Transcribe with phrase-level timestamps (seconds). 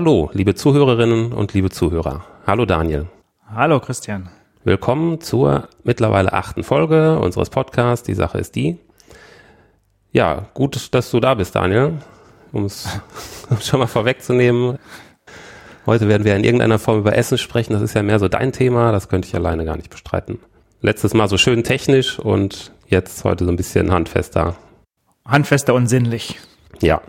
[0.00, 2.24] Hallo, liebe Zuhörerinnen und liebe Zuhörer.
[2.46, 3.08] Hallo Daniel.
[3.52, 4.28] Hallo Christian.
[4.62, 8.06] Willkommen zur mittlerweile achten Folge unseres Podcasts.
[8.06, 8.78] Die Sache ist die.
[10.12, 11.94] Ja, gut, dass du da bist, Daniel.
[12.52, 12.88] Um es
[13.60, 14.78] schon mal vorwegzunehmen.
[15.84, 17.72] Heute werden wir in irgendeiner Form über Essen sprechen.
[17.72, 18.92] Das ist ja mehr so dein Thema.
[18.92, 20.38] Das könnte ich alleine gar nicht bestreiten.
[20.80, 24.54] Letztes Mal so schön technisch und jetzt heute so ein bisschen handfester.
[25.26, 26.38] Handfester und sinnlich.
[26.80, 27.00] Ja.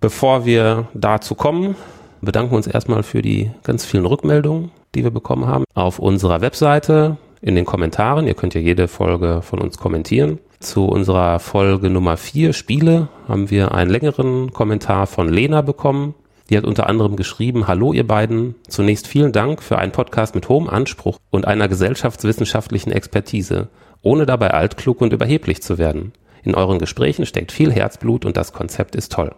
[0.00, 1.76] Bevor wir dazu kommen,
[2.20, 5.64] bedanken uns erstmal für die ganz vielen Rückmeldungen, die wir bekommen haben.
[5.74, 10.38] Auf unserer Webseite, in den Kommentaren, ihr könnt ja jede Folge von uns kommentieren.
[10.60, 16.14] Zu unserer Folge Nummer 4 Spiele haben wir einen längeren Kommentar von Lena bekommen.
[16.50, 20.48] Die hat unter anderem geschrieben, Hallo ihr beiden, zunächst vielen Dank für einen Podcast mit
[20.48, 23.68] hohem Anspruch und einer gesellschaftswissenschaftlichen Expertise,
[24.02, 26.12] ohne dabei altklug und überheblich zu werden.
[26.42, 29.32] In euren Gesprächen steckt viel Herzblut und das Konzept ist toll.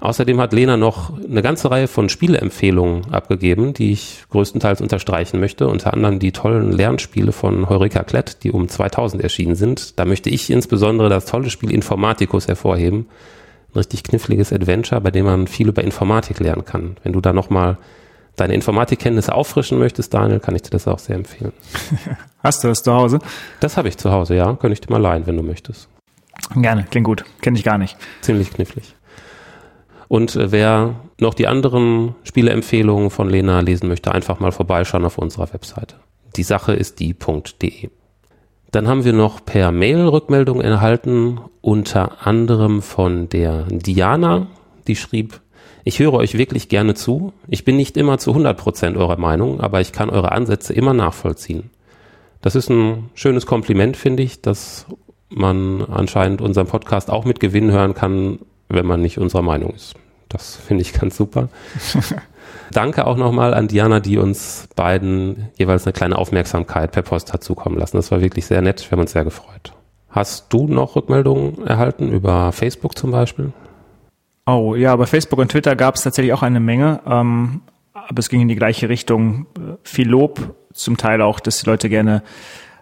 [0.00, 5.68] Außerdem hat Lena noch eine ganze Reihe von Spieleempfehlungen abgegeben, die ich größtenteils unterstreichen möchte.
[5.68, 9.98] Unter anderem die tollen Lernspiele von Heureka Klett, die um 2000 erschienen sind.
[9.98, 13.06] Da möchte ich insbesondere das tolle Spiel Informaticus hervorheben.
[13.72, 16.96] Ein richtig kniffliges Adventure, bei dem man viel über Informatik lernen kann.
[17.02, 17.76] Wenn du da nochmal
[18.36, 21.52] deine Informatikkenntnisse auffrischen möchtest, Daniel, kann ich dir das auch sehr empfehlen.
[22.42, 23.18] Hast du das zu Hause?
[23.60, 24.54] Das habe ich zu Hause, ja.
[24.54, 25.88] Könnte ich dir mal leihen, wenn du möchtest.
[26.54, 27.24] Gerne, klingt gut.
[27.42, 27.98] Kenne ich gar nicht.
[28.22, 28.94] Ziemlich knifflig.
[30.10, 35.18] Und äh, wer noch die anderen Spieleempfehlungen von Lena lesen möchte, einfach mal vorbeischauen auf
[35.18, 35.94] unserer Webseite.
[36.34, 37.90] Die Sache ist die.de.
[38.72, 44.48] Dann haben wir noch per Mail Rückmeldungen erhalten, unter anderem von der Diana,
[44.88, 45.40] die schrieb,
[45.84, 47.32] ich höre euch wirklich gerne zu.
[47.46, 50.92] Ich bin nicht immer zu 100 Prozent eurer Meinung, aber ich kann eure Ansätze immer
[50.92, 51.70] nachvollziehen.
[52.42, 54.86] Das ist ein schönes Kompliment, finde ich, dass
[55.28, 59.94] man anscheinend unseren Podcast auch mit Gewinn hören kann, wenn man nicht unserer Meinung ist.
[60.28, 61.48] Das finde ich ganz super.
[62.72, 67.42] Danke auch nochmal an Diana, die uns beiden jeweils eine kleine Aufmerksamkeit per Post hat
[67.42, 67.96] zukommen lassen.
[67.96, 68.88] Das war wirklich sehr nett.
[68.88, 69.72] Wir haben uns sehr gefreut.
[70.08, 73.52] Hast du noch Rückmeldungen erhalten über Facebook zum Beispiel?
[74.46, 78.28] Oh ja, bei Facebook und Twitter gab es tatsächlich auch eine Menge, ähm, aber es
[78.28, 79.46] ging in die gleiche Richtung.
[79.82, 82.22] Viel Lob, zum Teil auch, dass die Leute gerne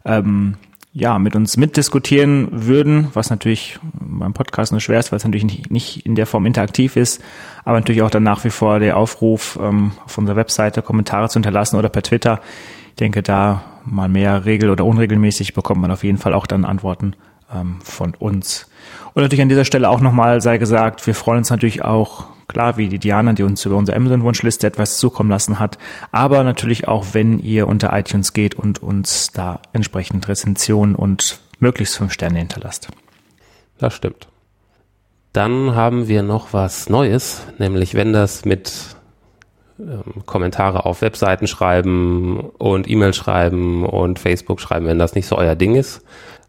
[0.05, 0.57] ähm,
[0.99, 5.45] ja, mit uns mitdiskutieren würden, was natürlich beim Podcast nur schwer ist, weil es natürlich
[5.45, 7.23] nicht, nicht in der Form interaktiv ist,
[7.65, 11.35] aber natürlich auch dann nach wie vor der Aufruf, ähm, auf unserer Webseite Kommentare zu
[11.35, 12.41] hinterlassen oder per Twitter.
[12.89, 16.65] Ich denke, da mal mehr regel- oder unregelmäßig bekommt man auf jeden Fall auch dann
[16.65, 17.15] Antworten
[17.55, 18.69] ähm, von uns.
[19.15, 22.77] Und natürlich an dieser Stelle auch nochmal sei gesagt, wir freuen uns natürlich auch klar,
[22.77, 25.79] wie die Diana, die uns über unsere Amazon-Wunschliste etwas zukommen lassen hat,
[26.11, 31.97] aber natürlich auch, wenn ihr unter iTunes geht und uns da entsprechend Rezensionen und möglichst
[31.97, 32.89] fünf Sterne hinterlasst.
[33.79, 34.29] Das stimmt.
[35.33, 38.73] Dann haben wir noch was Neues, nämlich wenn das mit
[39.79, 45.37] ähm, Kommentare auf Webseiten schreiben und E-Mail schreiben und Facebook schreiben, wenn das nicht so
[45.37, 46.03] euer Ding ist,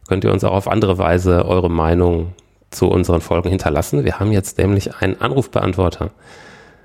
[0.08, 2.34] könnt ihr uns auch auf andere Weise eure Meinung
[2.72, 4.06] zu unseren Folgen hinterlassen.
[4.06, 6.12] Wir haben jetzt nämlich einen Anrufbeantworter.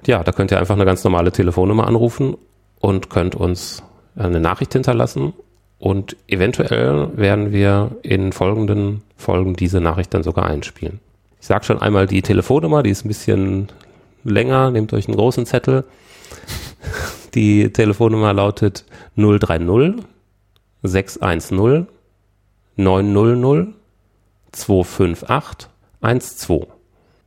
[0.07, 2.37] Ja, da könnt ihr einfach eine ganz normale Telefonnummer anrufen
[2.81, 3.83] und könnt uns
[4.17, 5.33] eine Nachricht hinterlassen
[5.79, 11.01] und eventuell werden wir in folgenden Folgen diese Nachricht dann sogar einspielen.
[11.41, 13.69] Ich sage schon einmal die Telefonnummer, die ist ein bisschen
[14.25, 15.85] länger, nehmt euch einen großen Zettel.
[17.35, 18.85] Die Telefonnummer lautet
[19.17, 19.97] 030
[20.83, 21.89] 610
[22.77, 23.69] 900
[24.53, 25.69] 258
[26.05, 26.67] 12.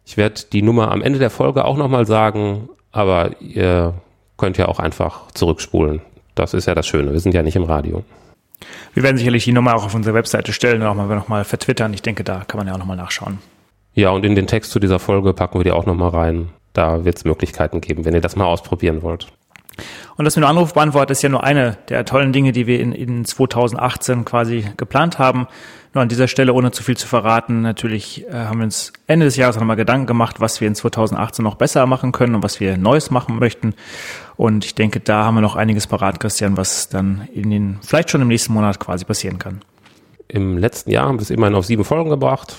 [0.05, 3.93] Ich werde die Nummer am Ende der Folge auch nochmal sagen, aber ihr
[4.37, 6.01] könnt ja auch einfach zurückspulen.
[6.35, 7.11] Das ist ja das Schöne.
[7.11, 8.03] Wir sind ja nicht im Radio.
[8.93, 11.93] Wir werden sicherlich die Nummer auch auf unsere Webseite stellen und auch mal nochmal vertwittern.
[11.93, 13.39] Ich denke, da kann man ja auch nochmal nachschauen.
[13.93, 16.49] Ja, und in den Text zu dieser Folge packen wir die auch nochmal rein.
[16.73, 19.27] Da wird es Möglichkeiten geben, wenn ihr das mal ausprobieren wollt.
[20.15, 22.91] Und das mit dem Anrufbeantworter ist ja nur eine der tollen Dinge, die wir in,
[22.91, 25.47] in 2018 quasi geplant haben.
[25.93, 29.25] Nur an dieser Stelle, ohne zu viel zu verraten, natürlich äh, haben wir uns Ende
[29.25, 32.59] des Jahres nochmal Gedanken gemacht, was wir in 2018 noch besser machen können und was
[32.59, 33.73] wir Neues machen möchten.
[34.35, 38.11] Und ich denke, da haben wir noch einiges parat, Christian, was dann in den, vielleicht
[38.11, 39.61] schon im nächsten Monat quasi passieren kann.
[40.27, 42.55] Im letzten Jahr haben wir es immerhin auf sieben Folgen gebracht.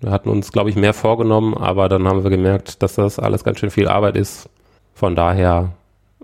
[0.00, 3.42] Wir hatten uns, glaube ich, mehr vorgenommen, aber dann haben wir gemerkt, dass das alles
[3.42, 4.48] ganz schön viel Arbeit ist.
[4.94, 5.72] Von daher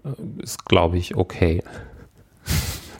[0.04, 1.62] äh, ist, glaube ich, okay.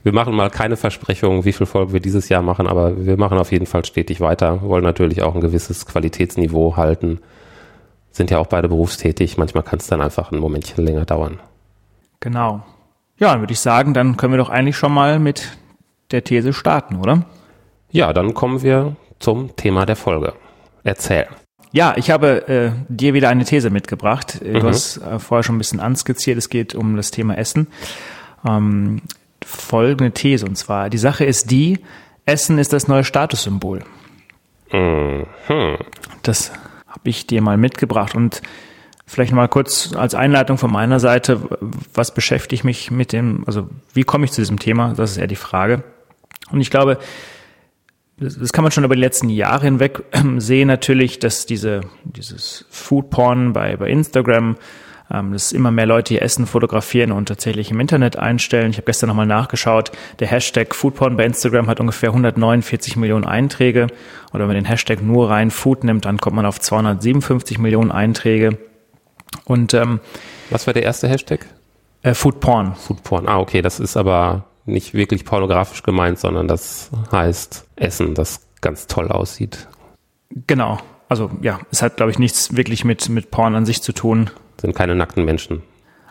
[0.05, 3.39] Wir machen mal keine Versprechungen, wie viele Folgen wir dieses Jahr machen, aber wir machen
[3.39, 4.61] auf jeden Fall stetig weiter.
[4.61, 7.21] Wir wollen natürlich auch ein gewisses Qualitätsniveau halten.
[8.11, 9.39] Sind ja auch beide berufstätig.
[9.39, 11.41] Manchmal kann es dann einfach ein Momentchen länger dauern.
[12.21, 12.63] Genau.
[13.19, 15.57] Ja, dann würde ich sagen, dann können wir doch eigentlich schon mal mit
[16.11, 17.25] der These starten, oder?
[17.91, 20.35] Ja, dann kommen wir zum Thema der Folge.
[20.83, 21.29] Erzähl.
[21.73, 24.39] Ja, ich habe äh, dir wieder eine These mitgebracht.
[24.43, 24.63] Du mhm.
[24.65, 26.37] hast äh, vorher schon ein bisschen anskizziert.
[26.37, 27.69] Es geht um das Thema Essen.
[28.47, 29.01] Ähm,
[29.45, 31.79] folgende These und zwar: Die Sache ist die:
[32.27, 33.83] Essen ist das neue Statussymbol.
[34.73, 35.27] Mhm.
[36.23, 36.53] Das
[36.87, 38.43] habe ich dir mal mitgebracht und
[39.07, 41.41] Vielleicht mal kurz als Einleitung von meiner Seite,
[41.93, 44.95] was beschäftigt mich mit dem, also wie komme ich zu diesem Thema?
[44.97, 45.85] Das ist eher die Frage.
[46.51, 46.99] Und ich glaube,
[48.17, 50.03] das kann man schon über die letzten Jahre hinweg
[50.39, 54.57] sehen, natürlich, dass diese, dieses Foodporn bei, bei Instagram,
[55.15, 58.71] ähm, dass immer mehr Leute ihr Essen fotografieren und tatsächlich im Internet einstellen.
[58.71, 63.87] Ich habe gestern nochmal nachgeschaut, der Hashtag Foodporn bei Instagram hat ungefähr 149 Millionen Einträge.
[64.33, 67.93] Oder wenn man den Hashtag nur rein Food nimmt, dann kommt man auf 257 Millionen
[67.93, 68.59] Einträge.
[69.45, 70.01] Und ähm,
[70.51, 71.47] was war der erste Hashtag?
[72.03, 72.75] Äh, Foodporn.
[72.75, 73.29] Foodporn.
[73.29, 78.87] Ah, okay, das ist aber nicht wirklich pornografisch gemeint, sondern das heißt Essen, das ganz
[78.87, 79.69] toll aussieht.
[80.47, 80.79] Genau.
[81.09, 84.31] Also ja, es hat, glaube ich, nichts wirklich mit, mit Porn an sich zu tun.
[84.61, 85.63] Sind keine nackten Menschen.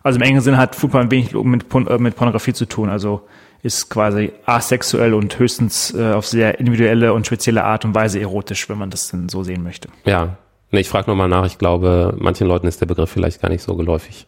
[0.04, 2.90] Also im engen Sinne hat Foodporn wenig mit, äh, mit Pornografie zu tun.
[2.90, 3.22] Also
[3.64, 8.68] ist quasi asexuell und höchstens äh, auf sehr individuelle und spezielle Art und Weise erotisch,
[8.68, 9.88] wenn man das denn so sehen möchte.
[10.06, 10.38] Ja.
[10.72, 11.46] Nee, ich frage nochmal nach.
[11.46, 14.28] Ich glaube, manchen Leuten ist der Begriff vielleicht gar nicht so geläufig.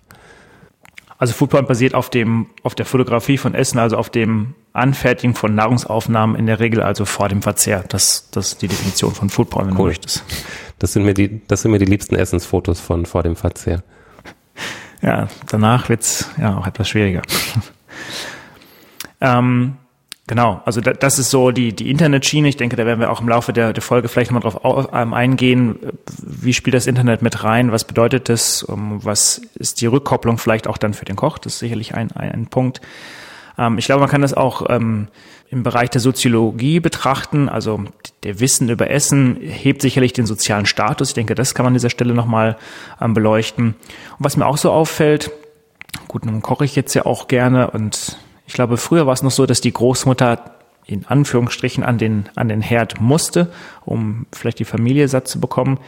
[1.18, 5.56] Also Foodporn basiert auf dem, auf der Fotografie von Essen, also auf dem Anfertigen von
[5.56, 7.84] Nahrungsaufnahmen in der Regel, also vor dem Verzehr.
[7.88, 9.78] Das, das ist die Definition von Foodporn, wenn cool.
[9.78, 10.24] du möchtest.
[10.78, 13.84] Das sind mir die, das sind mir die liebsten Essensfotos von vor dem Verzehr.
[15.06, 17.22] Ja, danach wird's ja auch etwas schwieriger.
[19.22, 19.78] ähm,
[20.28, 22.48] Genau, also das ist so die, die Internetschiene.
[22.48, 24.60] Ich denke, da werden wir auch im Laufe der, der Folge vielleicht mal drauf
[24.92, 25.78] ähm, eingehen.
[26.20, 27.72] Wie spielt das Internet mit rein?
[27.72, 28.66] Was bedeutet das?
[28.68, 31.38] Was ist die Rückkopplung vielleicht auch dann für den Koch?
[31.38, 32.82] Das ist sicherlich ein, ein, ein Punkt.
[33.60, 35.10] Ähm, ich glaube, man kann das auch ähm,
[35.50, 37.50] im Bereich der Soziologie betrachten.
[37.50, 37.84] Also
[38.24, 41.10] der Wissen über Essen hebt sicherlich den sozialen Status.
[41.10, 42.58] Ich denke, das kann man an dieser Stelle nochmal
[43.00, 43.76] beleuchten.
[44.18, 45.32] Und was mir auch so auffällt,
[46.08, 49.32] gut, nun koche ich jetzt ja auch gerne und ich glaube, früher war es noch
[49.32, 50.52] so, dass die Großmutter
[50.86, 53.52] in Anführungsstrichen an den, an den Herd musste,
[53.86, 55.80] um vielleicht die Familie satt zu bekommen.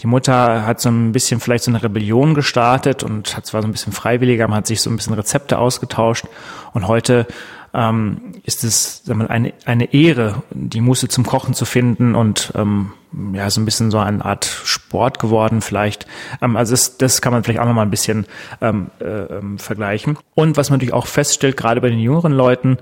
[0.00, 3.68] Die Mutter hat so ein bisschen vielleicht so eine Rebellion gestartet und hat zwar so
[3.68, 6.24] ein bisschen freiwilliger, man hat sich so ein bisschen Rezepte ausgetauscht
[6.72, 7.26] und heute
[7.72, 12.52] ähm, ist es sagen wir, eine, eine Ehre, die Muße zum Kochen zu finden und
[12.56, 12.92] ähm,
[13.32, 16.06] ja, so ein bisschen so eine Art Sport geworden vielleicht.
[16.42, 18.26] Ähm, also das, das kann man vielleicht auch nochmal ein bisschen
[18.60, 20.18] ähm, äh, ähm, vergleichen.
[20.34, 22.78] Und was man natürlich auch feststellt, gerade bei den jüngeren Leuten,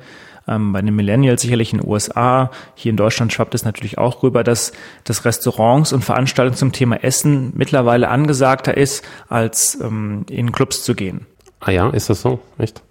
[0.47, 4.23] ähm, bei den Millennials sicherlich in den USA, hier in Deutschland schwappt es natürlich auch
[4.23, 4.73] rüber, dass,
[5.05, 10.95] dass Restaurants und Veranstaltungen zum Thema Essen mittlerweile angesagter ist, als ähm, in Clubs zu
[10.95, 11.27] gehen.
[11.61, 12.41] Ah ja, ist das so?
[12.57, 12.83] Echt?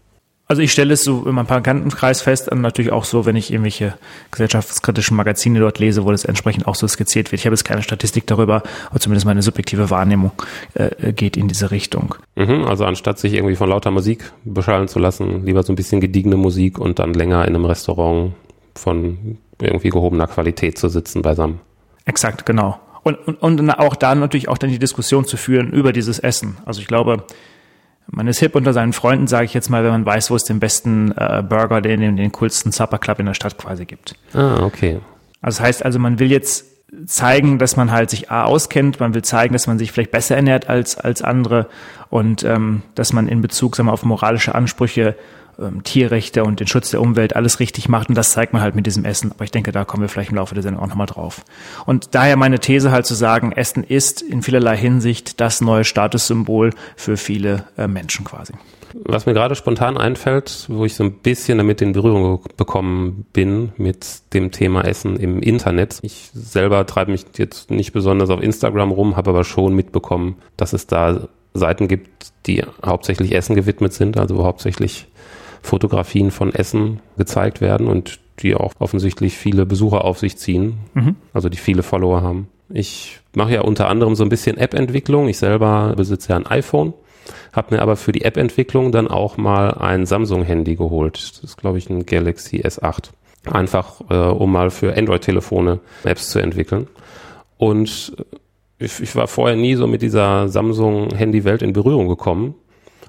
[0.49, 3.51] Also ich stelle es so in meinem Bekanntenkreis fest und natürlich auch so, wenn ich
[3.51, 3.95] irgendwelche
[4.31, 7.41] gesellschaftskritischen Magazine dort lese, wo das entsprechend auch so skizziert wird.
[7.41, 10.31] Ich habe jetzt keine Statistik darüber, aber zumindest meine subjektive Wahrnehmung
[10.75, 12.15] äh, geht in diese Richtung.
[12.35, 15.99] Mhm, also anstatt sich irgendwie von lauter Musik beschallen zu lassen, lieber so ein bisschen
[15.99, 18.31] gediegene Musik und dann länger in einem Restaurant
[18.73, 21.59] von irgendwie gehobener Qualität zu sitzen beisammen.
[22.05, 22.79] Exakt, genau.
[23.03, 26.57] Und, und, und auch da natürlich auch dann die Diskussion zu führen über dieses Essen.
[26.65, 27.23] Also ich glaube,
[28.09, 30.43] man ist hip unter seinen Freunden, sage ich jetzt mal, wenn man weiß, wo es
[30.43, 34.15] den besten äh, Burger, den, den, den coolsten Supper Club in der Stadt quasi gibt.
[34.33, 34.99] Ah, okay.
[35.41, 36.65] Also das heißt also, man will jetzt
[37.05, 40.35] zeigen, dass man halt sich A auskennt, man will zeigen, dass man sich vielleicht besser
[40.35, 41.67] ernährt als, als andere
[42.09, 45.15] und ähm, dass man in Bezug sagen wir, auf moralische Ansprüche
[45.59, 48.09] ähm, Tierrechte und den Schutz der Umwelt alles richtig macht.
[48.09, 49.31] Und das zeigt man halt mit diesem Essen.
[49.31, 51.43] Aber ich denke, da kommen wir vielleicht im Laufe der Sendung auch nochmal drauf.
[51.85, 56.71] Und daher meine These halt zu sagen, Essen ist in vielerlei Hinsicht das neue Statussymbol
[56.95, 58.53] für viele äh, Menschen quasi.
[59.03, 63.73] Was mir gerade spontan einfällt, wo ich so ein bisschen damit in Berührung bekommen bin
[63.77, 65.99] mit dem Thema Essen im Internet.
[66.01, 70.73] Ich selber treibe mich jetzt nicht besonders auf Instagram rum, habe aber schon mitbekommen, dass
[70.73, 75.07] es da Seiten gibt, die hauptsächlich Essen gewidmet sind, also hauptsächlich
[75.61, 81.15] Fotografien von Essen gezeigt werden und die auch offensichtlich viele Besucher auf sich ziehen, mhm.
[81.33, 82.47] also die viele Follower haben.
[82.69, 85.27] Ich mache ja unter anderem so ein bisschen App-Entwicklung.
[85.27, 86.93] Ich selber besitze ja ein iPhone,
[87.53, 91.17] habe mir aber für die App-Entwicklung dann auch mal ein Samsung-Handy geholt.
[91.17, 93.09] Das ist, glaube ich, ein Galaxy S8.
[93.49, 96.87] Einfach, äh, um mal für Android-Telefone Apps zu entwickeln.
[97.57, 98.13] Und
[98.77, 102.55] ich, ich war vorher nie so mit dieser Samsung-Handy-Welt in Berührung gekommen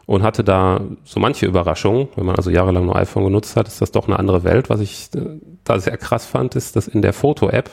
[0.09, 2.09] und hatte da so manche Überraschungen.
[2.17, 4.71] Wenn man also jahrelang nur iPhone genutzt hat, ist das doch eine andere Welt.
[4.71, 7.69] Was ich äh, da sehr krass fand, ist, dass in der Foto-App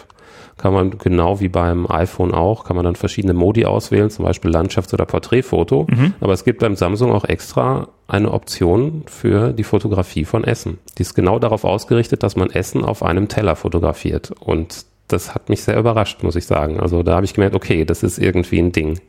[0.58, 4.52] kann man genau wie beim iPhone auch, kann man dann verschiedene Modi auswählen, zum Beispiel
[4.52, 5.88] Landschafts- oder Porträtfoto.
[5.90, 6.14] Mhm.
[6.20, 10.80] Aber es gibt beim Samsung auch extra eine Option für die Fotografie von Essen.
[10.98, 14.34] Die ist genau darauf ausgerichtet, dass man Essen auf einem Teller fotografiert.
[14.42, 16.82] Und das hat mich sehr überrascht, muss ich sagen.
[16.82, 19.00] Also da habe ich gemerkt, okay, das ist irgendwie ein Ding,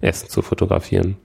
[0.00, 1.16] Essen zu fotografieren.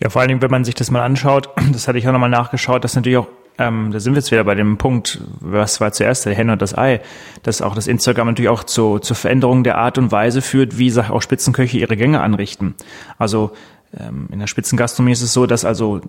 [0.00, 2.30] Ja, vor allen Dingen, wenn man sich das mal anschaut, das hatte ich auch nochmal
[2.30, 5.92] nachgeschaut, dass natürlich auch ähm, da sind wir jetzt wieder bei dem Punkt, was war
[5.92, 7.00] zuerst der Henne und das Ei,
[7.44, 10.92] dass auch das Instagram natürlich auch zu, zur Veränderung der Art und Weise führt, wie
[10.98, 12.74] auch Spitzenköche ihre Gänge anrichten.
[13.16, 13.52] Also
[13.96, 16.00] ähm, in der Spitzengastronomie ist es so, dass also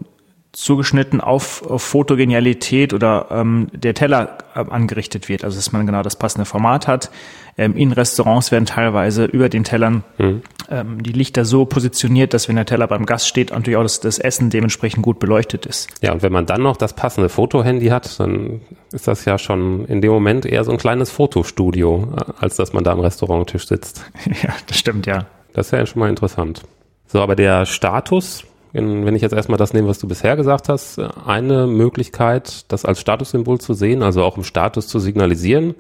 [0.56, 5.44] zugeschnitten auf, auf Fotogenialität oder ähm, der Teller äh, angerichtet wird.
[5.44, 7.12] Also dass man genau das passende Format hat.
[7.58, 10.42] Ähm, in Restaurants werden teilweise über den Tellern mhm.
[10.70, 14.00] ähm, die Lichter so positioniert, dass wenn der Teller beim Gast steht, natürlich auch das,
[14.00, 15.90] das Essen dementsprechend gut beleuchtet ist.
[16.02, 19.86] Ja, und wenn man dann noch das passende Fotohandy hat, dann ist das ja schon
[19.86, 23.68] in dem Moment eher so ein kleines Fotostudio, äh, als dass man da am Restauranttisch
[23.68, 24.04] sitzt.
[24.44, 25.26] Ja, das stimmt, ja.
[25.54, 26.64] Das ist ja schon mal interessant.
[27.08, 28.44] So, aber der Status
[28.76, 33.00] wenn ich jetzt erstmal das nehme, was du bisher gesagt hast, eine Möglichkeit, das als
[33.00, 35.76] Statussymbol zu sehen, also auch im Status zu signalisieren,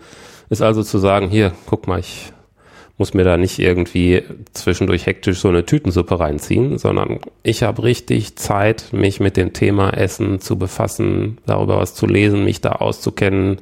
[0.49, 2.31] ist also zu sagen, hier, guck mal, ich
[2.97, 4.23] muss mir da nicht irgendwie
[4.53, 9.89] zwischendurch hektisch so eine Tütensuppe reinziehen, sondern ich habe richtig Zeit, mich mit dem Thema
[9.89, 13.57] Essen zu befassen, darüber was zu lesen, mich da auszukennen,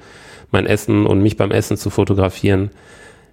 [0.52, 2.70] mein Essen und mich beim Essen zu fotografieren.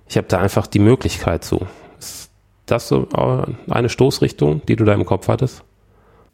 [0.08, 1.66] Ich habe da einfach die Möglichkeit zu.
[1.98, 2.30] Ist
[2.64, 3.06] das so
[3.68, 5.62] eine Stoßrichtung, die du da im Kopf hattest?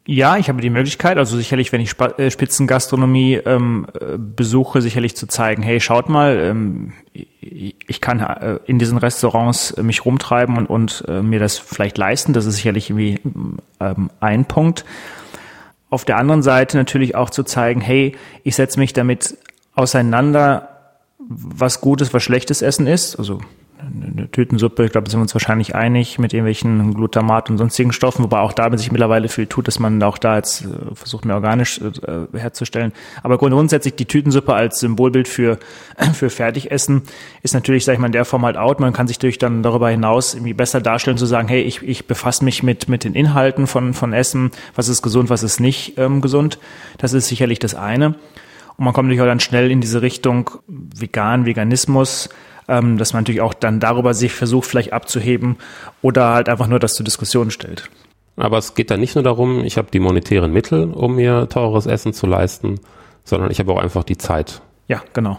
[0.09, 5.17] Ja, ich habe die Möglichkeit, also sicherlich, wenn ich äh, Spitzengastronomie ähm, äh, besuche, sicherlich
[5.17, 10.57] zu zeigen, hey, schaut mal, ähm, ich kann äh, in diesen Restaurants äh, mich rumtreiben
[10.57, 12.31] und, und äh, mir das vielleicht leisten.
[12.31, 13.19] Das ist sicherlich irgendwie
[13.81, 14.85] ähm, ein Punkt.
[15.89, 19.37] Auf der anderen Seite natürlich auch zu zeigen, hey, ich setze mich damit
[19.75, 20.69] auseinander,
[21.19, 23.17] was gutes, was schlechtes Essen ist.
[23.17, 23.41] Also
[23.79, 28.23] eine Tütensuppe, ich glaube, sind wir uns wahrscheinlich einig mit irgendwelchen Glutamat und sonstigen Stoffen,
[28.23, 31.35] wobei auch da sich mittlerweile viel tut, dass man auch da jetzt äh, versucht, mehr
[31.35, 32.91] organisch äh, herzustellen.
[33.23, 35.59] Aber grundsätzlich die Tütensuppe als Symbolbild für,
[36.13, 37.03] für Fertigessen
[37.43, 38.79] ist natürlich, sag ich mal, in der Form halt out.
[38.79, 42.07] Man kann sich durch dann darüber hinaus irgendwie besser darstellen, zu sagen, hey, ich, ich
[42.07, 45.97] befasse mich mit, mit den Inhalten von, von Essen, was ist gesund, was ist nicht
[45.97, 46.59] ähm, gesund.
[46.97, 48.15] Das ist sicherlich das eine.
[48.77, 52.29] Und man kommt natürlich auch dann schnell in diese Richtung vegan, Veganismus,
[52.67, 55.57] ähm, dass man natürlich auch dann darüber sich versucht, vielleicht abzuheben
[56.01, 57.89] oder halt einfach nur das zur Diskussion stellt.
[58.35, 61.87] Aber es geht da nicht nur darum, ich habe die monetären Mittel, um mir teures
[61.87, 62.79] Essen zu leisten,
[63.23, 64.61] sondern ich habe auch einfach die Zeit.
[64.87, 65.37] Ja, genau.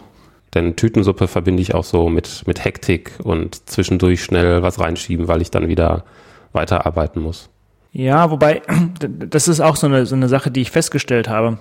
[0.54, 5.42] Denn Tütensuppe verbinde ich auch so mit, mit Hektik und zwischendurch schnell was reinschieben, weil
[5.42, 6.04] ich dann wieder
[6.52, 7.50] weiterarbeiten muss.
[7.92, 8.62] Ja, wobei,
[8.98, 11.58] das ist auch so eine, so eine Sache, die ich festgestellt habe.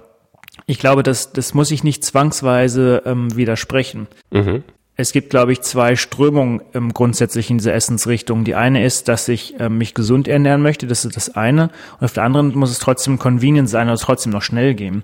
[0.66, 4.08] Ich glaube, das, das muss ich nicht zwangsweise ähm, widersprechen.
[4.32, 4.64] Mhm
[4.98, 8.44] es gibt, glaube ich, zwei Strömungen ähm, grundsätzlich in dieser Essensrichtung.
[8.44, 11.70] Die eine ist, dass ich ähm, mich gesund ernähren möchte, das ist das eine.
[12.00, 15.04] Und auf der anderen muss es trotzdem convenient sein oder trotzdem noch schnell gehen.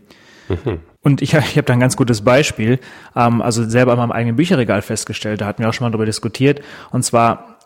[0.50, 0.80] Mhm.
[1.02, 2.80] Und ich, ich habe da ein ganz gutes Beispiel,
[3.16, 6.08] ähm, also selber an meinem eigenen Bücherregal festgestellt, da hatten wir auch schon mal darüber
[6.08, 6.62] diskutiert.
[6.92, 7.60] Und zwar,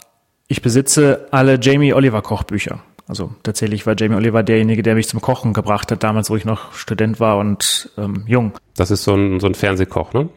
[0.50, 2.82] ich besitze alle Jamie Oliver Kochbücher.
[3.08, 6.44] Also tatsächlich war Jamie Oliver derjenige, der mich zum Kochen gebracht hat, damals, wo ich
[6.44, 8.52] noch Student war und ähm, jung.
[8.76, 10.28] Das ist so ein, so ein Fernsehkoch, ne?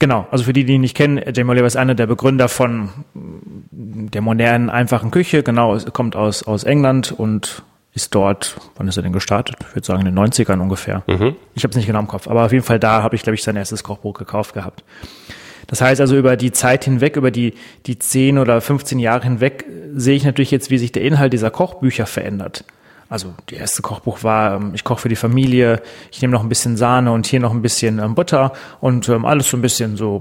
[0.00, 2.88] Genau, also für die, die ihn nicht kennen, Jamie Oliver ist einer der Begründer von
[3.70, 5.42] der modernen, einfachen Küche.
[5.42, 9.56] Genau, kommt aus, aus England und ist dort, wann ist er denn gestartet?
[9.60, 11.02] Ich würde sagen in den 90ern ungefähr.
[11.06, 11.36] Mhm.
[11.54, 13.34] Ich habe es nicht genau im Kopf, aber auf jeden Fall da habe ich, glaube
[13.34, 14.84] ich, sein erstes Kochbuch gekauft gehabt.
[15.66, 17.52] Das heißt also über die Zeit hinweg, über die,
[17.84, 21.50] die 10 oder 15 Jahre hinweg, sehe ich natürlich jetzt, wie sich der Inhalt dieser
[21.50, 22.64] Kochbücher verändert.
[23.10, 26.48] Also die erste Kochbuch war, ähm, ich koche für die Familie, ich nehme noch ein
[26.48, 29.96] bisschen Sahne und hier noch ein bisschen ähm, Butter und ähm, alles so ein bisschen
[29.96, 30.20] so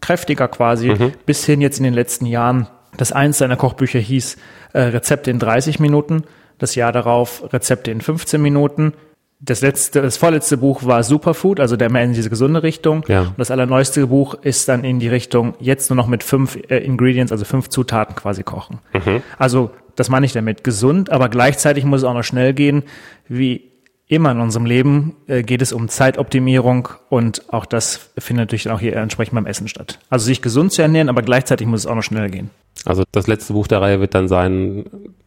[0.00, 1.12] kräftiger quasi, mhm.
[1.26, 2.66] bis hin jetzt in den letzten Jahren.
[2.96, 4.38] Das eins seiner Kochbücher hieß
[4.72, 6.24] äh, Rezepte in 30 Minuten,
[6.58, 8.94] das Jahr darauf Rezepte in 15 Minuten.
[9.40, 13.04] Das letzte, das vorletzte Buch war Superfood, also der mehr in diese gesunde Richtung.
[13.06, 13.22] Ja.
[13.22, 16.78] Und das allerneueste Buch ist dann in die Richtung jetzt nur noch mit fünf äh,
[16.78, 18.78] Ingredients, also fünf Zutaten quasi kochen.
[18.94, 19.22] Mhm.
[19.36, 22.82] Also das meine ich damit, gesund, aber gleichzeitig muss es auch noch schnell gehen.
[23.28, 23.70] Wie
[24.06, 28.80] immer in unserem Leben äh, geht es um Zeitoptimierung und auch das findet natürlich auch
[28.80, 29.98] hier entsprechend beim Essen statt.
[30.10, 32.50] Also sich gesund zu ernähren, aber gleichzeitig muss es auch noch schnell gehen.
[32.84, 34.84] Also das letzte Buch der Reihe wird dann sein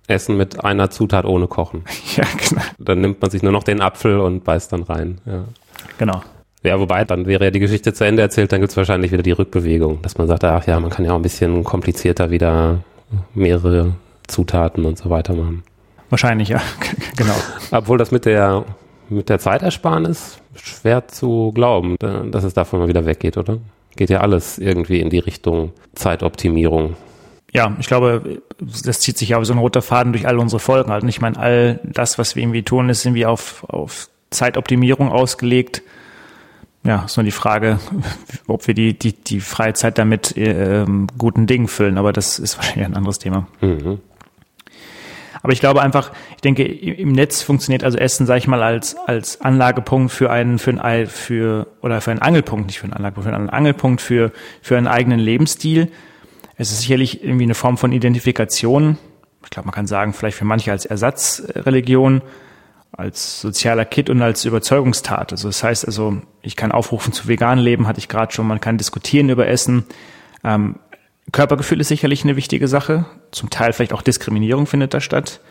[0.08, 1.84] Essen mit einer Zutat ohne Kochen.
[2.16, 2.62] ja, genau.
[2.78, 5.20] Dann nimmt man sich nur noch den Apfel und beißt dann rein.
[5.26, 5.46] Ja.
[5.98, 6.22] Genau.
[6.64, 9.32] Ja, wobei, dann wäre ja die Geschichte zu Ende erzählt, dann gibt's wahrscheinlich wieder die
[9.32, 12.80] Rückbewegung, dass man sagt, ach ja, man kann ja auch ein bisschen komplizierter wieder
[13.34, 13.94] mehrere
[14.28, 15.64] Zutaten und so weiter machen.
[16.10, 16.62] Wahrscheinlich, ja,
[17.16, 17.36] genau.
[17.72, 18.66] Obwohl das mit der,
[19.10, 23.58] mit der Zeitersparnis schwer zu glauben, dass es davon mal wieder weggeht, oder?
[23.96, 26.96] Geht ja alles irgendwie in die Richtung Zeitoptimierung.
[27.54, 30.92] Ja, ich glaube, das zieht sich ja so ein roter Faden durch all unsere Folgen.
[30.92, 35.82] Also ich meine, all das, was wir irgendwie tun, ist irgendwie auf, auf Zeitoptimierung ausgelegt.
[36.84, 37.80] Ja, ist nur die Frage,
[38.48, 40.86] ob wir die, die, die freie Zeit damit äh,
[41.18, 43.48] guten Dingen füllen, aber das ist wahrscheinlich ein anderes Thema.
[43.62, 44.00] Mhm.
[45.48, 48.98] Aber ich glaube einfach, ich denke, im Netz funktioniert also Essen, sage ich mal, als,
[48.98, 53.30] als Anlagepunkt für einen, für ein, für, oder für einen Angelpunkt, nicht für einen Anlagepunkt,
[53.30, 55.90] für einen Angelpunkt für, für einen eigenen Lebensstil.
[56.58, 58.98] Es ist sicherlich irgendwie eine Form von Identifikation.
[59.46, 62.24] Ich glaube, man kann sagen, vielleicht für manche als Ersatzreligion,
[62.92, 65.32] als sozialer Kit und als Überzeugungstat.
[65.32, 68.60] Also das heißt also, ich kann aufrufen zu veganen Leben, hatte ich gerade schon, man
[68.60, 69.86] kann diskutieren über Essen.
[70.44, 70.76] Ähm,
[71.32, 73.06] Körpergefühl ist sicherlich eine wichtige Sache.
[73.32, 75.42] Zum Teil vielleicht auch Diskriminierung findet da statt.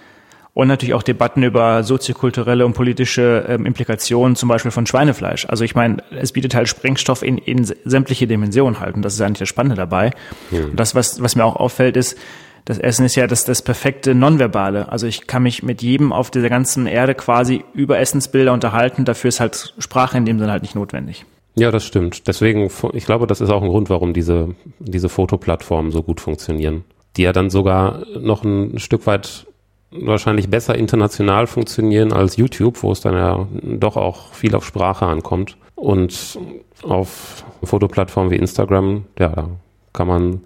[0.55, 5.45] Und natürlich auch Debatten über soziokulturelle und politische ähm, Implikationen, zum Beispiel von Schweinefleisch.
[5.51, 8.95] Also ich meine, es bietet halt Sprengstoff in, in sämtliche Dimensionen halt.
[8.95, 10.13] Und das ist eigentlich das Spannende dabei.
[10.51, 10.65] Ja.
[10.65, 12.17] Und das, was, was mir auch auffällt, ist,
[12.65, 14.91] das Essen ist ja das, das perfekte Nonverbale.
[14.91, 19.05] Also ich kann mich mit jedem auf dieser ganzen Erde quasi über Essensbilder unterhalten.
[19.05, 21.27] Dafür ist halt Sprache in dem Sinne halt nicht notwendig.
[21.59, 22.29] Ja, das stimmt.
[22.29, 26.85] Deswegen, ich glaube, das ist auch ein Grund, warum diese, diese Fotoplattformen so gut funktionieren.
[27.17, 29.47] Die ja dann sogar noch ein Stück weit
[29.91, 35.07] wahrscheinlich besser international funktionieren als YouTube, wo es dann ja doch auch viel auf Sprache
[35.07, 35.57] ankommt.
[35.75, 36.39] Und
[36.83, 39.49] auf Fotoplattformen wie Instagram, ja, da
[39.95, 40.41] kann man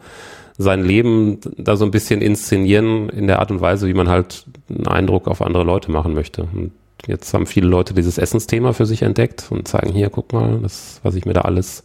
[0.58, 4.44] sein Leben da so ein bisschen inszenieren in der Art und Weise, wie man halt
[4.68, 6.46] einen Eindruck auf andere Leute machen möchte.
[6.52, 6.72] Und
[7.06, 11.00] Jetzt haben viele Leute dieses Essensthema für sich entdeckt und zeigen hier, guck mal, das,
[11.02, 11.82] was ich mir da alles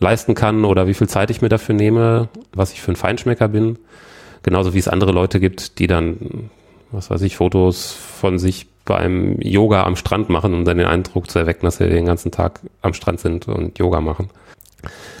[0.00, 3.48] leisten kann oder wie viel Zeit ich mir dafür nehme, was ich für ein Feinschmecker
[3.48, 3.78] bin.
[4.42, 6.50] Genauso wie es andere Leute gibt, die dann,
[6.90, 11.30] was weiß ich, Fotos von sich beim Yoga am Strand machen, um dann den Eindruck
[11.30, 14.30] zu erwecken, dass sie den ganzen Tag am Strand sind und Yoga machen.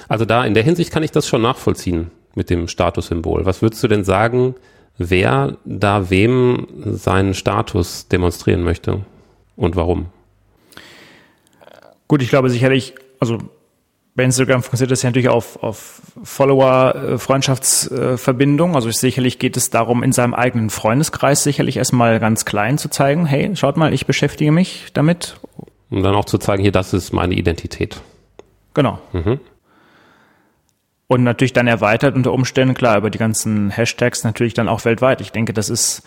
[0.08, 3.44] Also da in der Hinsicht kann ich das schon nachvollziehen mit dem Statussymbol.
[3.44, 4.54] Was würdest du denn sagen,
[4.96, 9.00] wer da wem seinen Status demonstrieren möchte?
[9.58, 10.06] Und warum?
[12.06, 13.36] Gut, ich glaube sicherlich, also
[14.14, 18.74] bei Instagram funktioniert das ja natürlich auf, auf Follower-Freundschaftsverbindung.
[18.74, 23.26] Also sicherlich geht es darum, in seinem eigenen Freundeskreis sicherlich erstmal ganz klein zu zeigen,
[23.26, 25.38] hey, schaut mal, ich beschäftige mich damit.
[25.90, 28.00] Und dann auch zu zeigen, hier, das ist meine Identität.
[28.74, 28.98] Genau.
[29.12, 29.40] Mhm.
[31.08, 35.20] Und natürlich dann erweitert unter Umständen, klar, über die ganzen Hashtags natürlich dann auch weltweit.
[35.20, 36.04] Ich denke, das ist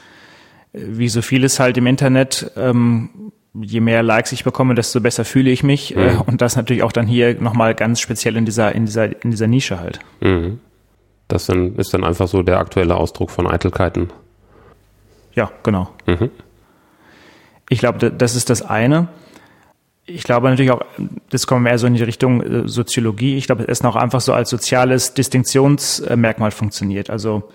[0.73, 5.51] wie so vieles halt im Internet, ähm, je mehr Likes ich bekomme, desto besser fühle
[5.51, 5.95] ich mich.
[5.95, 6.01] Mhm.
[6.01, 9.31] Äh, und das natürlich auch dann hier nochmal ganz speziell in dieser, in dieser, in
[9.31, 9.99] dieser Nische halt.
[10.21, 10.59] Mhm.
[11.27, 14.09] Das dann, ist dann einfach so der aktuelle Ausdruck von Eitelkeiten.
[15.33, 15.89] Ja, genau.
[16.05, 16.29] Mhm.
[17.69, 19.07] Ich glaube, das ist das eine.
[20.05, 20.81] Ich glaube natürlich auch,
[21.29, 23.37] das kommt mehr so in die Richtung äh, Soziologie.
[23.37, 27.09] Ich glaube, es ist noch einfach so als soziales Distinktionsmerkmal funktioniert.
[27.09, 27.49] Also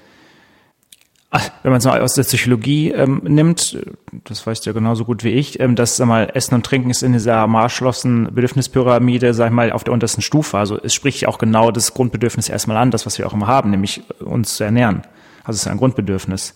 [1.63, 3.79] wenn man es mal aus der Psychologie ähm, nimmt,
[4.25, 6.91] das weißt du ja genauso gut wie ich, ähm, dass sag mal, Essen und Trinken
[6.91, 10.59] ist in dieser marschlossen Bedürfnispyramide, sag ich mal, auf der untersten Stufe.
[10.59, 13.71] Also es spricht auch genau das Grundbedürfnis erstmal an, das, was wir auch immer haben,
[13.71, 15.03] nämlich uns zu ernähren.
[15.45, 16.53] Also es ist ein Grundbedürfnis.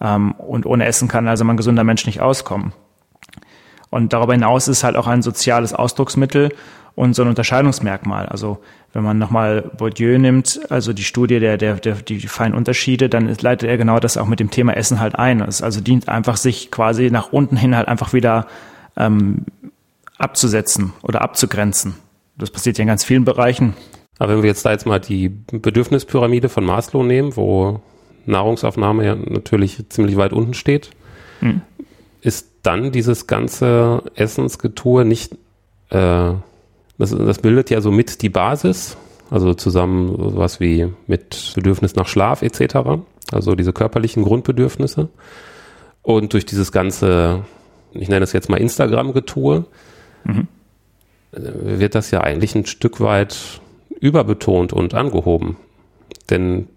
[0.00, 2.72] Ähm, und ohne Essen kann also ein gesunder Mensch nicht auskommen.
[3.90, 6.54] Und darüber hinaus ist es halt auch ein soziales Ausdrucksmittel
[6.94, 8.26] und so ein Unterscheidungsmerkmal.
[8.26, 8.58] Also
[8.92, 13.34] wenn man nochmal Bourdieu nimmt, also die Studie der, der, der die feinen Unterschiede, dann
[13.40, 15.40] leitet er genau das auch mit dem Thema Essen halt ein.
[15.40, 18.46] Es also dient einfach, sich quasi nach unten hin halt einfach wieder
[18.96, 19.46] ähm,
[20.18, 21.94] abzusetzen oder abzugrenzen.
[22.36, 23.74] Das passiert ja in ganz vielen Bereichen.
[24.18, 27.80] Aber wenn wir jetzt da jetzt mal die Bedürfnispyramide von Maslow nehmen, wo
[28.26, 30.90] Nahrungsaufnahme ja natürlich ziemlich weit unten steht,
[31.40, 31.62] hm.
[32.20, 35.34] ist dann dieses ganze Essensgetue nicht
[35.90, 36.34] äh,
[37.02, 38.96] das, das bildet ja so mit die Basis,
[39.28, 45.08] also zusammen was wie mit Bedürfnis nach Schlaf etc., also diese körperlichen Grundbedürfnisse.
[46.02, 47.44] Und durch dieses ganze,
[47.92, 49.64] ich nenne es jetzt mal Instagram-Getue,
[50.24, 50.46] mhm.
[51.32, 53.60] wird das ja eigentlich ein Stück weit
[53.98, 55.56] überbetont und angehoben.
[56.30, 56.68] Denn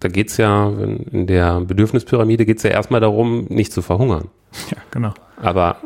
[0.00, 4.28] da geht es ja, in der Bedürfnispyramide geht es ja erstmal darum, nicht zu verhungern.
[4.70, 5.12] Ja, genau.
[5.36, 5.76] Aber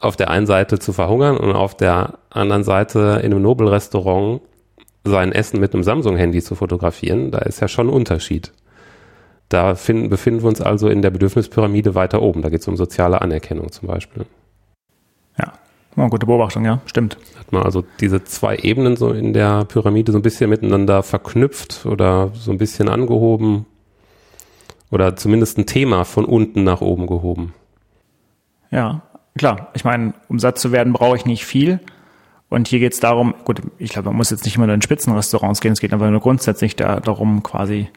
[0.00, 4.40] auf der einen Seite zu verhungern und auf der anderen Seite in einem Nobelrestaurant
[5.04, 8.52] sein Essen mit einem Samsung-Handy zu fotografieren, da ist ja schon ein Unterschied.
[9.48, 12.42] Da finden, befinden wir uns also in der Bedürfnispyramide weiter oben.
[12.42, 14.24] Da geht es um soziale Anerkennung zum Beispiel.
[15.38, 15.52] Ja,
[15.96, 17.18] oh, gute Beobachtung, ja, stimmt.
[17.38, 21.84] Hat man also diese zwei Ebenen so in der Pyramide so ein bisschen miteinander verknüpft
[21.84, 23.66] oder so ein bisschen angehoben.
[24.92, 27.54] Oder zumindest ein Thema von unten nach oben gehoben.
[28.70, 29.02] Ja,
[29.36, 29.68] klar.
[29.74, 31.80] Ich meine, um satt zu werden, brauche ich nicht viel.
[32.48, 34.82] Und hier geht es darum, gut, ich glaube, man muss jetzt nicht immer nur in
[34.82, 37.88] Spitzenrestaurants gehen, es geht aber nur grundsätzlich da, darum, quasi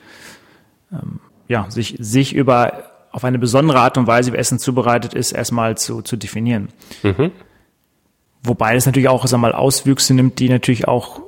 [0.92, 5.32] ähm, ja, sich, sich über auf eine besondere Art und Weise, wie Essen zubereitet ist,
[5.32, 6.70] erstmal zu, zu definieren.
[7.02, 7.32] Mhm.
[8.44, 11.22] Wobei es natürlich auch sag mal, Auswüchse nimmt, die natürlich auch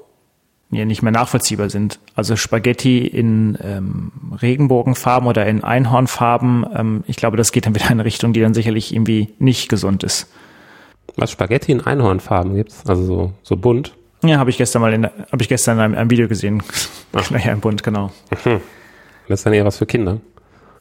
[0.72, 2.00] ja, nicht mehr nachvollziehbar sind.
[2.16, 7.86] Also Spaghetti in ähm, Regenbogenfarben oder in Einhornfarben, ähm, ich glaube, das geht dann wieder
[7.86, 10.32] in eine Richtung, die dann sicherlich irgendwie nicht gesund ist.
[11.18, 12.84] Was Spaghetti in Einhornfarben gibt's?
[12.88, 13.96] Also so, so bunt?
[14.24, 16.64] Ja, habe ich gestern mal in, habe ich gestern in einem, Video gesehen.
[17.14, 17.30] Ach.
[17.32, 18.12] naja, im Bunt, genau.
[18.44, 18.62] Mhm.
[19.28, 20.20] Das ist dann eher was für Kinder.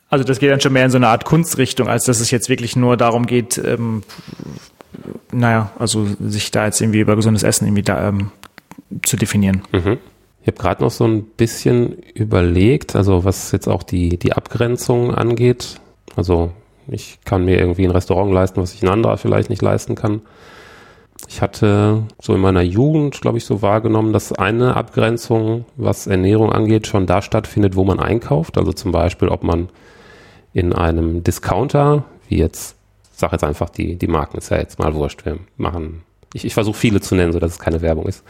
[0.08, 2.48] Also das geht dann schon mehr in so eine Art Kunstrichtung, als dass es jetzt
[2.48, 4.02] wirklich nur darum geht, ähm,
[5.32, 8.30] naja, also sich da jetzt irgendwie über gesundes Essen irgendwie da ähm,
[9.02, 9.62] zu definieren.
[9.72, 9.98] Mhm.
[10.42, 15.14] Ich habe gerade noch so ein bisschen überlegt, also was jetzt auch die, die Abgrenzung
[15.14, 15.80] angeht.
[16.16, 16.52] Also
[16.86, 20.20] ich kann mir irgendwie ein Restaurant leisten, was sich ein anderer vielleicht nicht leisten kann.
[21.28, 26.52] Ich hatte so in meiner Jugend, glaube ich, so wahrgenommen, dass eine Abgrenzung, was Ernährung
[26.52, 28.58] angeht, schon da stattfindet, wo man einkauft.
[28.58, 29.70] Also zum Beispiel, ob man
[30.52, 32.76] in einem Discounter, wie jetzt,
[33.12, 36.02] sag jetzt einfach die, die Marken, ist ja jetzt mal wurscht, wir machen,
[36.34, 38.24] ich, ich versuche viele zu nennen, so dass es keine Werbung ist.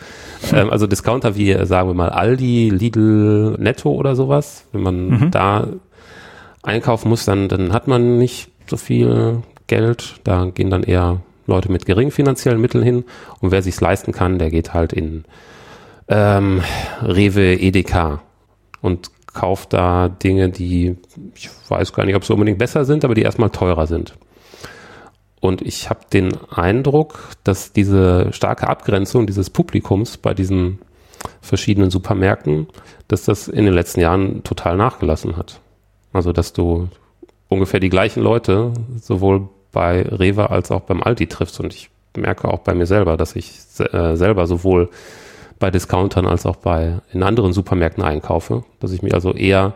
[0.50, 0.58] Hm.
[0.58, 5.30] Ähm, also Discounter wie, sagen wir mal, Aldi, Lidl, Netto oder sowas, wenn man mhm.
[5.32, 5.66] da
[6.62, 11.72] einkaufen muss, dann, dann hat man nicht so viel Geld, da gehen dann eher Leute
[11.72, 13.04] mit geringen finanziellen Mitteln hin
[13.40, 15.24] und wer sich's leisten kann, der geht halt in
[16.08, 16.62] ähm,
[17.02, 18.22] Rewe, Edeka
[18.80, 20.96] und kauft da Dinge, die
[21.34, 24.14] ich weiß gar nicht, ob sie unbedingt besser sind, aber die erstmal teurer sind.
[25.44, 30.78] Und ich habe den Eindruck, dass diese starke Abgrenzung dieses Publikums bei diesen
[31.42, 32.66] verschiedenen Supermärkten,
[33.08, 35.60] dass das in den letzten Jahren total nachgelassen hat.
[36.14, 36.88] Also, dass du
[37.50, 41.60] ungefähr die gleichen Leute sowohl bei Rewe als auch beim Aldi triffst.
[41.60, 44.88] Und ich merke auch bei mir selber, dass ich äh, selber sowohl
[45.58, 49.74] bei Discountern als auch bei in anderen Supermärkten einkaufe, dass ich mich also eher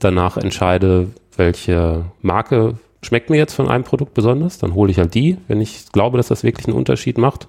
[0.00, 2.74] danach entscheide, welche Marke
[3.06, 6.16] schmeckt mir jetzt von einem Produkt besonders, dann hole ich halt die, wenn ich glaube,
[6.18, 7.48] dass das wirklich einen Unterschied macht.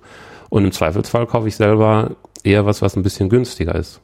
[0.50, 2.12] Und im Zweifelsfall kaufe ich selber
[2.43, 4.00] eher was, was ein bisschen günstiger ist.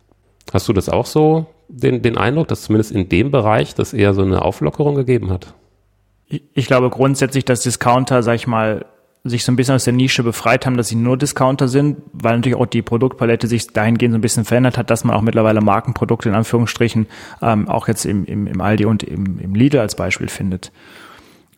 [0.52, 4.14] Hast du das auch so, den, den Eindruck, dass zumindest in dem Bereich das eher
[4.14, 5.54] so eine Auflockerung gegeben hat?
[6.54, 8.86] Ich glaube grundsätzlich, dass Discounter, sag ich mal,
[9.26, 12.36] sich so ein bisschen aus der Nische befreit haben, dass sie nur Discounter sind, weil
[12.36, 15.62] natürlich auch die Produktpalette sich dahingehend so ein bisschen verändert hat, dass man auch mittlerweile
[15.62, 17.08] Markenprodukte in Anführungsstrichen
[17.42, 20.74] ähm, auch jetzt im, im, im Aldi und im, im Lidl als Beispiel findet.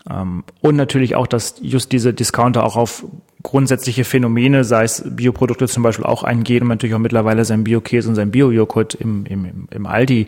[0.09, 3.05] Ähm, und natürlich auch, dass just diese Discounter auch auf
[3.43, 8.09] grundsätzliche Phänomene, sei es Bioprodukte zum Beispiel auch eingehen und natürlich auch mittlerweile sein Bio-Käse
[8.09, 10.27] und sein Bio-Joghurt im, im, im Aldi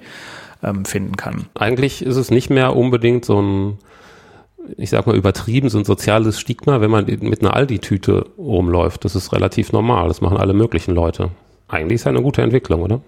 [0.63, 1.45] ähm, finden kann.
[1.55, 3.77] Eigentlich ist es nicht mehr unbedingt so ein
[4.75, 9.05] ich sag mal übertrieben, so ein soziales Stigma, wenn man mit einer Aldi-Tüte rumläuft.
[9.05, 10.07] Das ist relativ normal.
[10.09, 11.29] Das machen alle möglichen Leute.
[11.67, 13.01] Eigentlich ist ja eine gute Entwicklung, oder?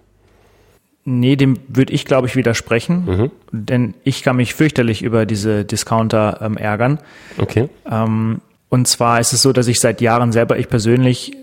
[1.12, 3.06] Nee, dem würde ich, glaube ich, widersprechen.
[3.06, 3.32] Mhm.
[3.52, 7.00] Denn ich kann mich fürchterlich über diese Discounter ähm, ärgern.
[7.39, 7.67] Okay.
[7.89, 11.36] Ähm, und zwar ist es so, dass ich seit Jahren selber, ich persönlich,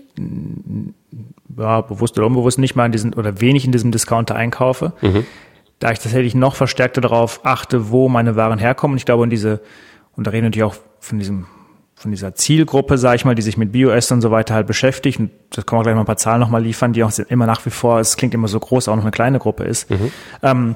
[1.57, 4.93] ja, bewusst oder unbewusst nicht mal in diesen oder wenig in diesem Discounter einkaufe.
[5.01, 5.25] Mhm.
[5.79, 8.95] Da ich tatsächlich noch verstärkter darauf achte, wo meine Waren herkommen.
[8.95, 9.59] Ich glaube, in diese
[10.15, 11.45] und da reden natürlich auch von diesem
[11.97, 15.19] von dieser Zielgruppe, sage ich mal, die sich mit Bioessen und so weiter halt beschäftigt.
[15.19, 17.65] Und das können wir gleich mal ein paar Zahlen nochmal liefern, die auch immer nach
[17.65, 19.89] wie vor, es klingt immer so groß, auch noch eine kleine Gruppe ist.
[19.89, 20.11] Mhm.
[20.43, 20.75] Ähm,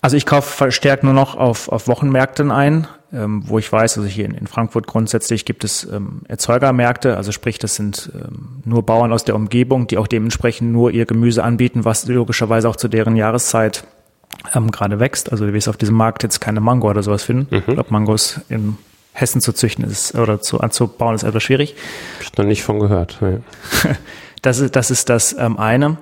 [0.00, 4.08] also ich kaufe verstärkt nur noch auf, auf Wochenmärkten ein, ähm, wo ich weiß, also
[4.08, 8.84] hier in, in Frankfurt grundsätzlich gibt es ähm, Erzeugermärkte, also sprich, das sind ähm, nur
[8.84, 12.88] Bauern aus der Umgebung, die auch dementsprechend nur ihr Gemüse anbieten, was logischerweise auch zu
[12.88, 13.84] deren Jahreszeit
[14.54, 15.30] ähm, gerade wächst.
[15.30, 17.54] Also du wirst auf diesem Markt jetzt keine Mango oder sowas finden.
[17.54, 17.62] Mhm.
[17.66, 18.78] Ich glaube, Mangos in
[19.12, 21.74] Hessen zu züchten ist oder zu anzubauen ist etwas schwierig.
[22.18, 23.18] Hab ich noch nicht von gehört.
[23.20, 23.38] Ja.
[24.42, 25.98] das ist das, ist das ähm, eine.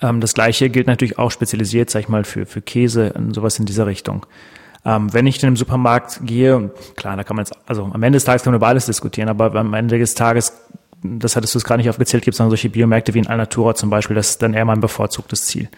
[0.00, 3.58] Ähm, das gleiche gilt natürlich auch spezialisiert, sag ich mal, für, für Käse und sowas
[3.58, 4.24] in dieser Richtung.
[4.86, 8.16] Ähm, wenn ich in den Supermarkt gehe, klar, da kann man jetzt, also am Ende
[8.16, 10.52] des Tages kann man über alles diskutieren, aber am Ende des Tages,
[11.02, 13.74] das hattest du es gar nicht aufgezählt, gibt es dann solche Biomärkte wie in Alnatura
[13.74, 15.68] zum Beispiel, das ist dann eher mein bevorzugtes Ziel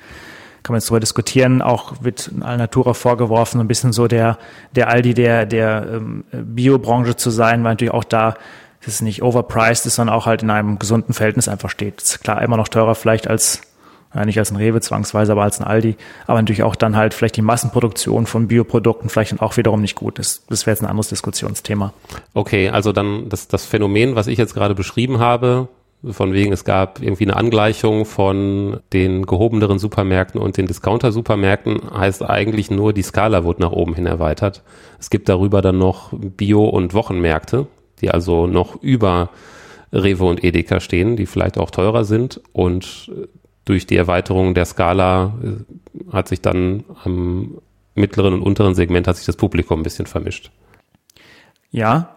[0.62, 4.38] kann man jetzt darüber diskutieren, auch wird Alnatura vorgeworfen, ein bisschen so der,
[4.72, 8.34] der Aldi der, der ähm, Biobranche zu sein, weil natürlich auch da
[8.86, 12.00] das nicht overpriced ist, sondern auch halt in einem gesunden Verhältnis einfach steht.
[12.00, 13.60] Ist klar immer noch teurer vielleicht als,
[14.14, 17.12] ja, nicht als ein Rewe zwangsweise, aber als ein Aldi, aber natürlich auch dann halt
[17.12, 20.44] vielleicht die Massenproduktion von Bioprodukten vielleicht auch wiederum nicht gut ist.
[20.48, 21.92] Das wäre jetzt ein anderes Diskussionsthema.
[22.32, 25.68] Okay, also dann das, das Phänomen, was ich jetzt gerade beschrieben habe,
[26.10, 32.22] von wegen, es gab irgendwie eine Angleichung von den gehobeneren Supermärkten und den Discounter-Supermärkten, heißt
[32.22, 34.62] eigentlich nur, die Skala wurde nach oben hin erweitert.
[34.98, 37.66] Es gibt darüber dann noch Bio- und Wochenmärkte,
[38.00, 39.30] die also noch über
[39.92, 43.10] Rewe und Edeka stehen, die vielleicht auch teurer sind und
[43.66, 47.58] durch die Erweiterung der Skala äh, hat sich dann am
[47.94, 50.50] mittleren und unteren Segment hat sich das Publikum ein bisschen vermischt.
[51.70, 52.15] Ja,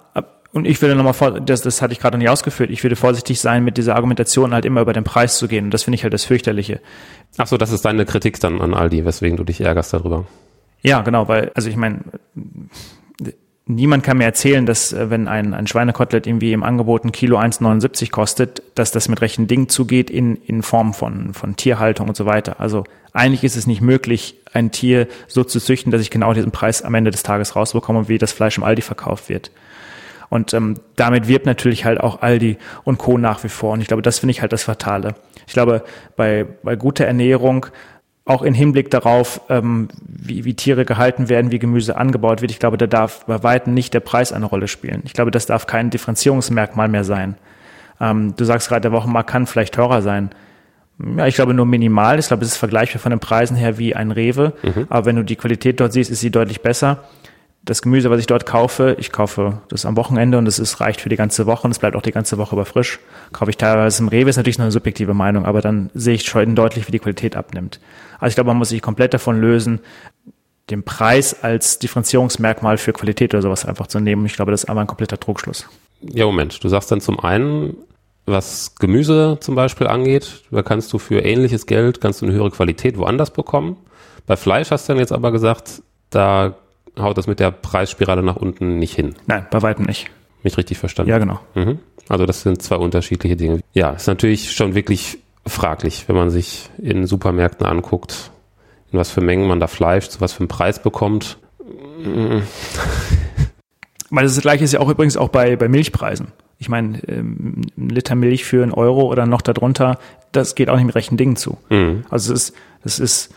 [0.51, 2.95] und ich würde nochmal vor, das, das hatte ich gerade noch nicht ausgeführt, ich würde
[2.95, 5.65] vorsichtig sein, mit dieser Argumentation halt immer über den Preis zu gehen.
[5.65, 6.79] Und das finde ich halt das fürchterliche.
[7.37, 10.25] Ach so, das ist deine Kritik dann an Aldi, weswegen du dich ärgerst darüber.
[10.81, 11.99] Ja, genau, weil, also ich meine,
[13.69, 17.37] niemand kann mir erzählen, dass äh, wenn ein, ein Schweinekotelett irgendwie im Angebot ein Kilo
[17.37, 22.17] 1,79 kostet, dass das mit rechten Dingen zugeht in, in Form von, von Tierhaltung und
[22.17, 22.59] so weiter.
[22.59, 22.83] Also
[23.13, 26.81] eigentlich ist es nicht möglich, ein Tier so zu züchten, dass ich genau diesen Preis
[26.81, 29.51] am Ende des Tages rausbekomme, wie das Fleisch im Aldi verkauft wird.
[30.29, 33.17] Und ähm, damit wirbt natürlich halt auch Aldi und Co.
[33.17, 33.73] nach wie vor.
[33.73, 35.15] Und ich glaube, das finde ich halt das Fatale.
[35.47, 35.83] Ich glaube,
[36.15, 37.65] bei, bei guter Ernährung,
[38.25, 42.59] auch in Hinblick darauf, ähm, wie, wie Tiere gehalten werden, wie Gemüse angebaut wird, ich
[42.59, 45.01] glaube, da darf bei Weitem nicht der Preis eine Rolle spielen.
[45.05, 47.35] Ich glaube, das darf kein Differenzierungsmerkmal mehr sein.
[47.99, 50.29] Ähm, du sagst gerade, der Wochenmarkt kann vielleicht teurer sein.
[51.17, 52.19] Ja, ich glaube nur minimal.
[52.19, 54.53] Ich glaube, es ist vergleichbar von den Preisen her wie ein Rewe.
[54.61, 54.85] Mhm.
[54.89, 57.05] Aber wenn du die Qualität dort siehst, ist sie deutlich besser
[57.63, 61.01] das Gemüse, was ich dort kaufe, ich kaufe das am Wochenende und es ist, reicht
[61.01, 62.99] für die ganze Woche und es bleibt auch die ganze Woche über frisch.
[63.31, 66.23] Kaufe ich teilweise im Rewe, ist natürlich nur eine subjektive Meinung, aber dann sehe ich
[66.23, 67.79] schon deutlich, wie die Qualität abnimmt.
[68.19, 69.79] Also ich glaube, man muss sich komplett davon lösen,
[70.69, 74.25] den Preis als Differenzierungsmerkmal für Qualität oder sowas einfach zu nehmen.
[74.25, 75.67] Ich glaube, das ist aber ein kompletter Trugschluss.
[76.01, 76.63] Ja, Moment.
[76.63, 77.75] Du sagst dann zum einen,
[78.25, 82.51] was Gemüse zum Beispiel angeht, da kannst du für ähnliches Geld, kannst du eine höhere
[82.51, 83.77] Qualität woanders bekommen.
[84.27, 86.55] Bei Fleisch hast du dann jetzt aber gesagt, da
[86.97, 89.15] haut das mit der Preisspirale nach unten nicht hin.
[89.27, 90.09] Nein, bei weitem nicht.
[90.43, 91.09] Mich richtig verstanden?
[91.09, 91.39] Ja, genau.
[91.55, 91.79] Mhm.
[92.07, 93.61] Also das sind zwei unterschiedliche Dinge.
[93.73, 98.31] Ja, ist natürlich schon wirklich fraglich, wenn man sich in Supermärkten anguckt,
[98.91, 101.37] in was für Mengen man da Fleisch zu was für einen Preis bekommt.
[104.09, 106.29] Weil das gleiche ist ja auch übrigens auch bei, bei Milchpreisen.
[106.57, 109.99] Ich meine, ähm, ein Liter Milch für einen Euro oder noch darunter,
[110.31, 111.57] das geht auch nicht mit rechten Dingen zu.
[111.69, 112.05] Mhm.
[112.09, 113.33] Also es ist, es ist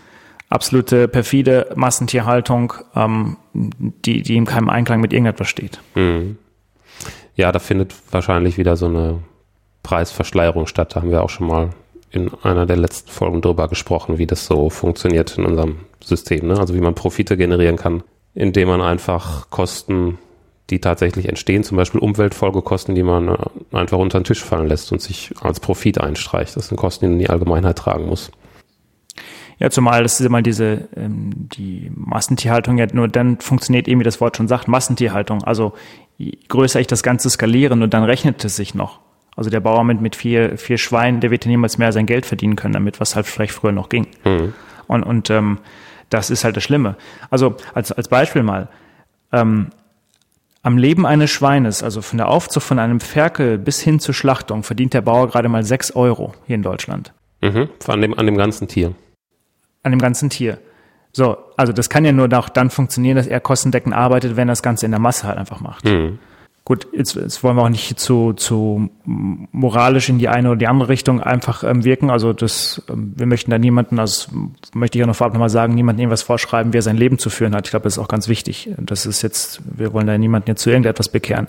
[0.52, 5.80] absolute perfide Massentierhaltung, ähm, die, die in keinem Einklang mit irgendetwas steht.
[5.94, 6.38] Mhm.
[7.34, 9.20] Ja, da findet wahrscheinlich wieder so eine
[9.82, 10.94] Preisverschleierung statt.
[10.94, 11.70] Da haben wir auch schon mal
[12.10, 16.48] in einer der letzten Folgen drüber gesprochen, wie das so funktioniert in unserem System.
[16.48, 16.58] Ne?
[16.58, 18.02] Also wie man Profite generieren kann,
[18.34, 20.18] indem man einfach Kosten,
[20.68, 23.36] die tatsächlich entstehen, zum Beispiel Umweltfolgekosten, die man äh,
[23.72, 26.54] einfach unter den Tisch fallen lässt und sich als Profit einstreicht.
[26.56, 28.30] Das sind Kosten, die man in die Allgemeinheit tragen muss.
[29.58, 34.04] Ja, zumal das ist immer diese, ähm, die Massentierhaltung ja nur dann funktioniert eben, wie
[34.04, 35.44] das Wort schon sagt, Massentierhaltung.
[35.44, 35.74] Also
[36.18, 39.00] je größer ich das Ganze skaliere, nur dann rechnet es sich noch.
[39.36, 42.26] Also der Bauer mit, mit vier, vier Schweinen, der wird ja niemals mehr sein Geld
[42.26, 44.06] verdienen können damit, was halt vielleicht früher noch ging.
[44.24, 44.52] Mhm.
[44.88, 45.58] Und, und ähm,
[46.10, 46.96] das ist halt das Schlimme.
[47.30, 48.68] Also als, als Beispiel mal,
[49.32, 49.68] ähm,
[50.62, 54.62] am Leben eines Schweines, also von der Aufzucht von einem Ferkel bis hin zur Schlachtung,
[54.62, 57.12] verdient der Bauer gerade mal sechs Euro hier in Deutschland.
[57.40, 58.94] Mhm, an, dem, an dem ganzen Tier
[59.82, 60.58] an dem ganzen Tier.
[61.12, 64.52] So, also das kann ja nur auch dann funktionieren, dass er kostendeckend arbeitet, wenn er
[64.52, 65.84] das Ganze in der Masse halt einfach macht.
[65.84, 66.18] Mhm.
[66.64, 70.68] Gut, jetzt, jetzt wollen wir auch nicht zu, zu moralisch in die eine oder die
[70.68, 72.08] andere Richtung einfach ähm, wirken.
[72.08, 74.30] Also das, ähm, wir möchten da niemanden, also
[74.72, 77.30] möchte ich auch noch vorab nochmal sagen, niemanden irgendwas vorschreiben, wie er sein Leben zu
[77.30, 77.66] führen hat.
[77.66, 78.70] Ich glaube, das ist auch ganz wichtig.
[78.78, 81.48] Das ist jetzt, wir wollen da niemanden jetzt zu irgendetwas bekehren.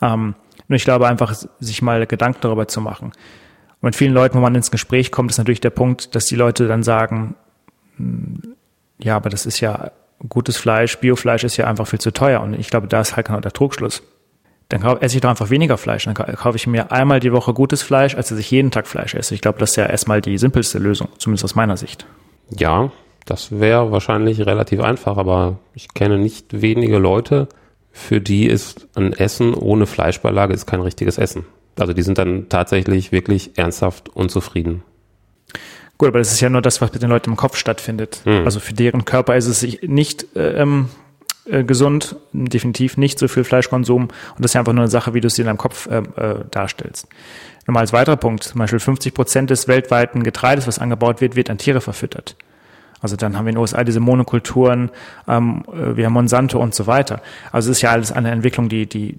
[0.00, 0.34] Ähm,
[0.68, 3.08] nur ich glaube einfach, sich mal Gedanken darüber zu machen.
[3.08, 6.36] Und mit vielen Leuten, wo man ins Gespräch kommt, ist natürlich der Punkt, dass die
[6.36, 7.34] Leute dann sagen,
[8.98, 9.90] ja, aber das ist ja
[10.28, 13.26] gutes Fleisch, Biofleisch ist ja einfach viel zu teuer und ich glaube, da ist halt
[13.26, 14.02] genau der Trugschluss.
[14.68, 16.04] Dann esse ich doch einfach weniger Fleisch.
[16.04, 19.14] Dann kaufe ich mir einmal die Woche gutes Fleisch, als dass ich jeden Tag Fleisch
[19.14, 19.34] esse.
[19.34, 22.06] Ich glaube, das ist ja erstmal die simpelste Lösung, zumindest aus meiner Sicht.
[22.50, 22.90] Ja,
[23.26, 27.48] das wäre wahrscheinlich relativ einfach, aber ich kenne nicht wenige Leute,
[27.92, 31.46] für die ist ein Essen ohne Fleischbeilage ist kein richtiges Essen.
[31.78, 34.82] Also die sind dann tatsächlich wirklich ernsthaft unzufrieden.
[35.98, 38.20] Gut, aber das ist ja nur das, was mit den Leuten im Kopf stattfindet.
[38.24, 38.44] Mhm.
[38.44, 40.88] Also für deren Körper ist es nicht ähm,
[41.46, 44.04] äh, gesund, definitiv nicht so viel Fleischkonsum.
[44.04, 45.98] Und das ist ja einfach nur eine Sache, wie du es in deinem Kopf äh,
[45.98, 47.06] äh, darstellst.
[47.66, 51.48] Nochmal als weiterer Punkt, zum Beispiel 50 Prozent des weltweiten Getreides, was angebaut wird, wird
[51.50, 52.36] an Tiere verfüttert.
[53.00, 54.90] Also dann haben wir in den USA diese Monokulturen,
[55.28, 57.20] ähm, äh, wir haben Monsanto und so weiter.
[57.52, 59.16] Also es ist ja alles eine Entwicklung, die, die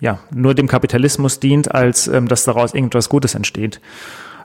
[0.00, 3.80] ja nur dem Kapitalismus dient, als ähm, dass daraus irgendwas Gutes entsteht.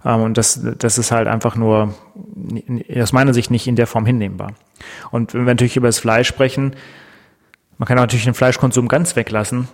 [0.05, 1.93] Ähm, und das, das ist halt einfach nur
[2.97, 4.53] aus meiner Sicht nicht in der Form hinnehmbar.
[5.11, 6.75] Und wenn wir natürlich über das Fleisch sprechen,
[7.77, 9.67] man kann natürlich den Fleischkonsum ganz weglassen,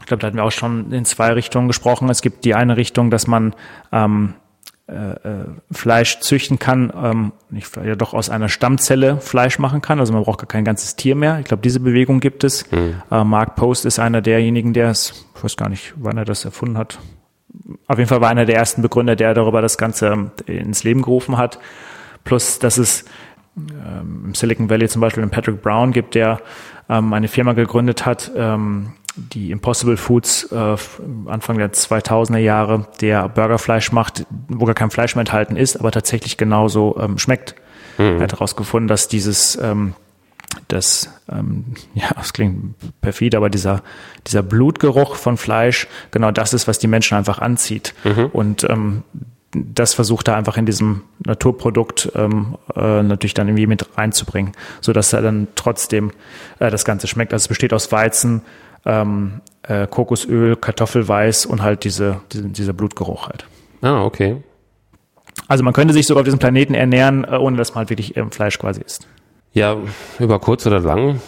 [0.00, 2.08] Ich glaube, da hatten wir auch schon in zwei Richtungen gesprochen.
[2.08, 3.54] Es gibt die eine Richtung, dass man
[3.92, 4.34] ähm,
[4.88, 10.00] äh, äh, Fleisch züchten kann, ähm, nicht, ja doch aus einer Stammzelle Fleisch machen kann.
[10.00, 11.38] Also man braucht gar kein ganzes Tier mehr.
[11.40, 12.70] Ich glaube, diese Bewegung gibt es.
[12.72, 13.02] Mhm.
[13.10, 16.44] Äh, Mark Post ist einer derjenigen, der es, ich weiß gar nicht, wann er das
[16.44, 16.98] erfunden hat.
[17.86, 21.38] Auf jeden Fall war einer der ersten Begründer, der darüber das Ganze ins Leben gerufen
[21.38, 21.58] hat.
[22.24, 23.04] Plus, dass es
[23.56, 26.40] ähm, im Silicon Valley zum Beispiel einen Patrick Brown gibt, der
[26.88, 30.76] ähm, eine Firma gegründet hat, ähm, die Impossible Foods äh,
[31.26, 35.90] Anfang der 2000er Jahre, der Burgerfleisch macht, wo gar kein Fleisch mehr enthalten ist, aber
[35.90, 37.54] tatsächlich genauso ähm, schmeckt.
[37.98, 38.16] Mhm.
[38.16, 39.94] Er hat herausgefunden, dass dieses ähm,
[40.68, 43.82] das, ähm, ja, das klingt perfid, aber dieser,
[44.26, 47.94] dieser Blutgeruch von Fleisch, genau das ist, was die Menschen einfach anzieht.
[48.04, 48.26] Mhm.
[48.32, 49.02] Und ähm,
[49.52, 54.92] das versucht er einfach in diesem Naturprodukt ähm, äh, natürlich dann irgendwie mit reinzubringen, so
[54.92, 56.12] dass er dann trotzdem
[56.58, 57.32] äh, das Ganze schmeckt.
[57.32, 58.42] Also es besteht aus Weizen,
[58.84, 63.46] ähm, äh, Kokosöl, Kartoffelweiß und halt diese, diese, dieser Blutgeruch halt.
[63.80, 64.42] Ah, okay.
[65.46, 68.16] Also man könnte sich sogar auf diesem Planeten ernähren, äh, ohne dass man halt wirklich
[68.16, 69.08] ähm, Fleisch quasi isst.
[69.52, 69.76] Ja,
[70.18, 71.20] über kurz oder lang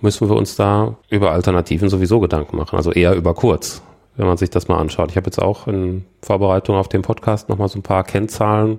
[0.00, 2.76] müssen wir uns da über Alternativen sowieso Gedanken machen.
[2.76, 3.82] Also eher über kurz,
[4.16, 5.10] wenn man sich das mal anschaut.
[5.10, 8.78] Ich habe jetzt auch in Vorbereitung auf den Podcast nochmal so ein paar Kennzahlen,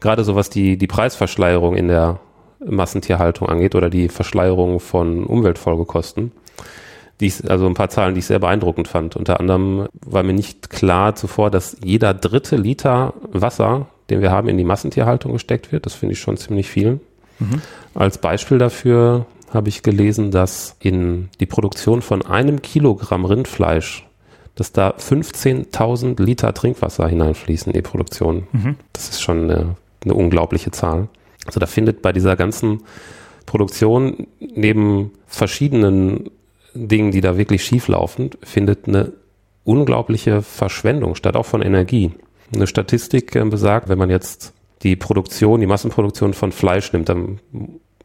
[0.00, 2.20] gerade so was die, die Preisverschleierung in der
[2.64, 6.32] Massentierhaltung angeht oder die Verschleierung von Umweltfolgekosten
[7.20, 9.14] die ich, also ein paar Zahlen, die ich sehr beeindruckend fand.
[9.16, 14.48] Unter anderem war mir nicht klar zuvor, dass jeder dritte Liter Wasser, den wir haben,
[14.48, 15.86] in die Massentierhaltung gesteckt wird.
[15.86, 17.00] Das finde ich schon ziemlich viel.
[17.40, 17.60] Mhm.
[17.94, 24.06] Als Beispiel dafür habe ich gelesen, dass in die Produktion von einem Kilogramm Rindfleisch,
[24.54, 28.46] dass da 15.000 Liter Trinkwasser hineinfließen in die Produktion.
[28.52, 28.76] Mhm.
[28.92, 31.08] Das ist schon eine, eine unglaubliche Zahl.
[31.46, 32.82] Also da findet bei dieser ganzen
[33.46, 36.30] Produktion neben verschiedenen
[36.74, 39.12] Dingen, die da wirklich schief laufen, findet eine
[39.64, 42.12] unglaubliche Verschwendung statt, auch von Energie.
[42.54, 47.40] Eine Statistik äh, besagt, wenn man jetzt die Produktion, die Massenproduktion von Fleisch nimmt, dann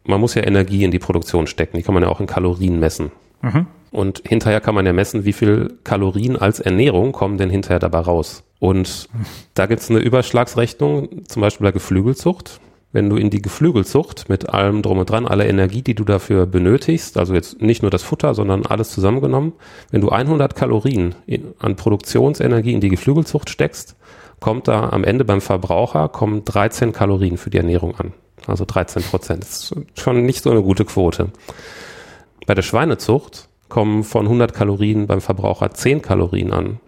[0.04, 1.76] man muss ja Energie in die Produktion stecken.
[1.76, 3.10] Die kann man ja auch in Kalorien messen.
[3.42, 3.66] Mhm.
[3.90, 8.00] Und hinterher kann man ja messen, wie viel Kalorien als Ernährung kommen denn hinterher dabei
[8.00, 8.44] raus.
[8.58, 9.08] Und
[9.54, 12.60] da gibt es eine Überschlagsrechnung, zum Beispiel bei Geflügelzucht
[12.96, 16.46] wenn du in die Geflügelzucht mit allem drum und dran, aller Energie, die du dafür
[16.46, 19.52] benötigst, also jetzt nicht nur das Futter, sondern alles zusammengenommen,
[19.90, 23.96] wenn du 100 Kalorien in, an Produktionsenergie in die Geflügelzucht steckst,
[24.40, 28.14] kommt da am Ende beim Verbraucher kommen 13 Kalorien für die Ernährung an.
[28.46, 29.42] Also 13 Prozent.
[29.42, 31.28] Das ist schon nicht so eine gute Quote.
[32.46, 36.80] Bei der Schweinezucht kommen von 100 Kalorien beim Verbraucher 10 Kalorien an.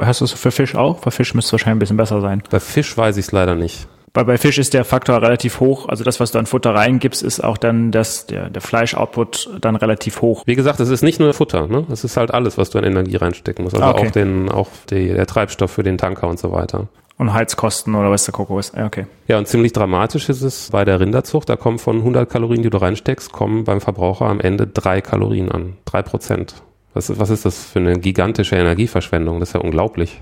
[0.00, 1.00] Hast du es für Fisch auch?
[1.00, 2.44] Bei Fisch müsste es wahrscheinlich ein bisschen besser sein.
[2.48, 3.88] Bei Fisch weiß ich es leider nicht.
[4.12, 5.88] Bei, bei Fisch ist der Faktor relativ hoch.
[5.88, 9.74] Also das, was du an Futter reingibst, ist auch dann das, der, der Fleischoutput dann
[9.76, 10.42] relativ hoch.
[10.46, 11.86] Wie gesagt, es ist nicht nur Futter, ne?
[11.90, 13.74] Es ist halt alles, was du an Energie reinstecken musst.
[13.74, 14.08] Also okay.
[14.08, 16.88] auch den, auch die, der Treibstoff für den Tanker und so weiter.
[17.16, 18.74] Und Heizkosten oder was der Koko ist.
[18.74, 19.06] Ja, okay.
[19.28, 21.48] Ja, und ziemlich dramatisch ist es bei der Rinderzucht.
[21.48, 25.50] Da kommen von 100 Kalorien, die du reinsteckst, kommen beim Verbraucher am Ende drei Kalorien
[25.50, 25.76] an.
[25.86, 26.54] Drei Prozent.
[26.92, 29.40] Was, was ist das für eine gigantische Energieverschwendung?
[29.40, 30.20] Das ist ja unglaublich.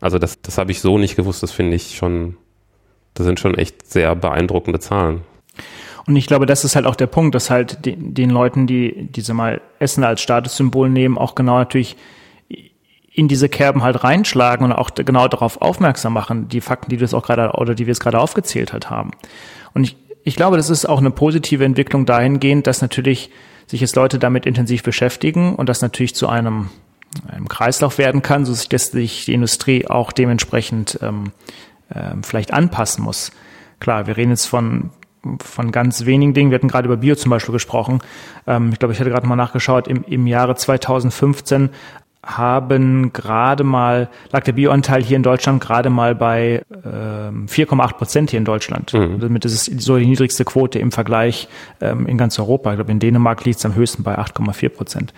[0.00, 1.42] Also das, das habe ich so nicht gewusst.
[1.42, 2.36] Das finde ich schon
[3.18, 5.22] das sind schon echt sehr beeindruckende Zahlen.
[6.06, 9.08] Und ich glaube, das ist halt auch der Punkt, dass halt den, den Leuten, die
[9.10, 11.96] diese mal Essen als Statussymbol nehmen, auch genau natürlich
[13.12, 17.02] in diese Kerben halt reinschlagen und auch genau darauf aufmerksam machen, die Fakten, die du
[17.02, 19.10] jetzt auch gerade oder die wir jetzt gerade aufgezählt halt haben.
[19.74, 23.30] Und ich, ich glaube, das ist auch eine positive Entwicklung dahingehend, dass natürlich
[23.66, 26.70] sich jetzt Leute damit intensiv beschäftigen und das natürlich zu einem,
[27.26, 31.32] einem Kreislauf werden kann, so dass sich die Industrie auch dementsprechend ähm,
[31.94, 33.30] ähm, vielleicht anpassen muss.
[33.80, 34.90] Klar, wir reden jetzt von
[35.42, 36.50] von ganz wenigen Dingen.
[36.50, 38.00] Wir hatten gerade über Bio zum Beispiel gesprochen.
[38.46, 39.88] Ähm, ich glaube, ich hatte gerade mal nachgeschaut.
[39.88, 41.70] Im, Im Jahre 2015
[42.24, 48.30] haben gerade mal, lag der Bioanteil hier in Deutschland gerade mal bei ähm, 4,8 Prozent
[48.30, 48.92] hier in Deutschland.
[48.92, 49.20] Mhm.
[49.20, 51.48] Damit ist es so die niedrigste Quote im Vergleich
[51.80, 52.70] ähm, in ganz Europa.
[52.70, 55.14] Ich glaube, in Dänemark liegt es am höchsten bei 8,4 Prozent.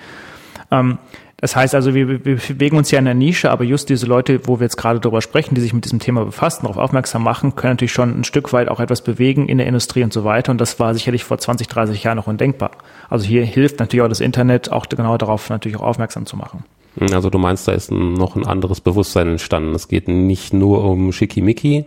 [0.71, 0.99] Ähm,
[1.41, 4.47] das heißt also, wir, wir bewegen uns ja in der Nische, aber just diese Leute,
[4.47, 7.57] wo wir jetzt gerade darüber sprechen, die sich mit diesem Thema befassen, darauf aufmerksam machen,
[7.57, 10.53] können natürlich schon ein Stück weit auch etwas bewegen in der Industrie und so weiter.
[10.53, 12.73] Und das war sicherlich vor 20, 30 Jahren noch undenkbar.
[13.09, 16.65] Also hier hilft natürlich auch das Internet, auch genau darauf natürlich auch aufmerksam zu machen.
[17.01, 19.75] Also du meinst, da ist noch ein anderes Bewusstsein entstanden.
[19.75, 21.87] Es geht nicht nur um Schickimicki,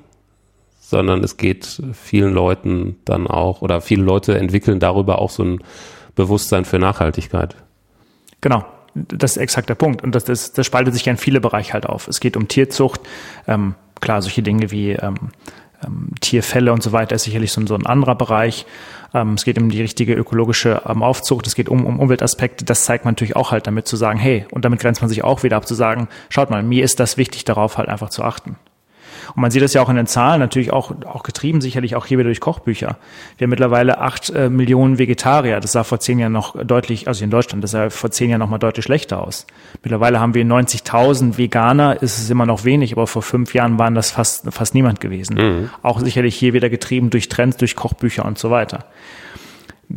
[0.79, 5.59] sondern es geht vielen Leuten dann auch, oder viele Leute entwickeln darüber auch so ein
[6.15, 7.55] Bewusstsein für Nachhaltigkeit.
[8.41, 8.65] Genau,
[8.95, 10.03] das ist exakt der Punkt.
[10.03, 12.07] Und das, das, das spaltet sich ja in viele Bereiche halt auf.
[12.07, 13.01] Es geht um Tierzucht,
[13.47, 15.15] ähm, klar, solche Dinge wie ähm,
[15.83, 18.65] ähm, Tierfälle und so weiter ist sicherlich so, so ein anderer Bereich.
[19.13, 22.85] ähm, es geht um die richtige ökologische ähm, Aufzucht, es geht um, um Umweltaspekte, das
[22.85, 25.43] zeigt man natürlich auch halt damit zu sagen, hey, und damit grenzt man sich auch
[25.43, 28.55] wieder ab zu sagen, schaut mal, mir ist das wichtig, darauf halt einfach zu achten.
[29.35, 32.05] Und man sieht das ja auch in den Zahlen, natürlich auch, auch getrieben sicherlich auch
[32.05, 32.97] hier wieder durch Kochbücher.
[33.37, 35.59] Wir haben mittlerweile acht äh, Millionen Vegetarier.
[35.59, 38.39] Das sah vor zehn Jahren noch deutlich, also in Deutschland, das sah vor zehn Jahren
[38.39, 39.45] noch mal deutlich schlechter aus.
[39.83, 43.95] Mittlerweile haben wir 90.000 Veganer, ist es immer noch wenig, aber vor fünf Jahren waren
[43.95, 45.35] das fast, fast niemand gewesen.
[45.35, 45.69] Mhm.
[45.81, 48.85] Auch sicherlich hier wieder getrieben durch Trends, durch Kochbücher und so weiter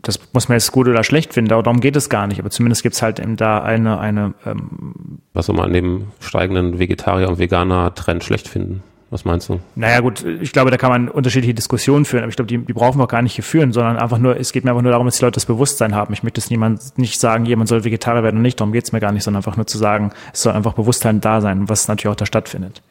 [0.03, 2.83] das muss man jetzt gut oder schlecht finden, darum geht es gar nicht, aber zumindest
[2.83, 7.29] gibt es halt eben da eine, eine ähm Was soll man an dem steigenden Vegetarier-
[7.29, 8.83] und Veganer-Trend schlecht finden?
[9.17, 9.61] Was meinst du?
[9.77, 12.75] Naja gut, ich glaube, da kann man unterschiedliche Diskussionen führen, aber ich glaube, die, die
[12.75, 14.93] brauchen wir auch gar nicht hier führen, sondern einfach nur, es geht mir einfach nur
[14.93, 16.13] darum, dass die Leute das Bewusstsein haben.
[16.13, 18.93] Ich möchte es niemand nicht sagen, jemand soll Vegetarier werden und nicht, darum geht es
[18.93, 21.89] mir gar nicht, sondern einfach nur zu sagen, es soll einfach Bewusstsein da sein, was
[21.89, 22.83] natürlich auch da stattfindet.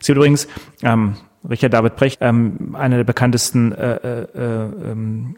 [0.00, 0.48] Es gibt übrigens,
[0.82, 1.16] ähm,
[1.46, 5.36] Richard David Brecht, ähm, einer der bekanntesten äh, äh, äh, ähm,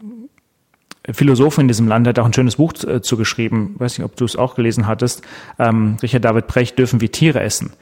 [1.11, 3.75] Philosophen in diesem Land hat auch ein schönes Buch äh, zugeschrieben.
[3.79, 5.23] Weiß nicht, ob du es auch gelesen hattest.
[5.59, 7.73] Ähm, Richard David Brecht, dürfen wir Tiere essen?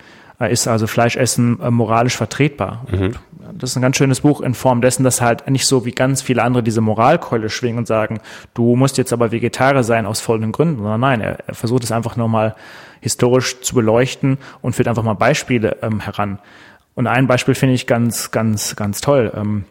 [0.45, 2.85] Ist also Fleischessen äh, moralisch vertretbar.
[2.91, 3.15] Mhm.
[3.57, 6.21] Das ist ein ganz schönes Buch in Form dessen, dass halt nicht so wie ganz
[6.21, 8.19] viele andere diese Moralkeule schwingen und sagen,
[8.53, 11.91] du musst jetzt aber Vegetarier sein aus folgenden Gründen, sondern nein, er, er versucht es
[11.91, 12.55] einfach nochmal
[13.01, 16.39] historisch zu beleuchten und führt einfach mal Beispiele ähm, heran.
[16.95, 19.31] Und ein Beispiel finde ich ganz, ganz, ganz toll.
[19.35, 19.65] Ähm,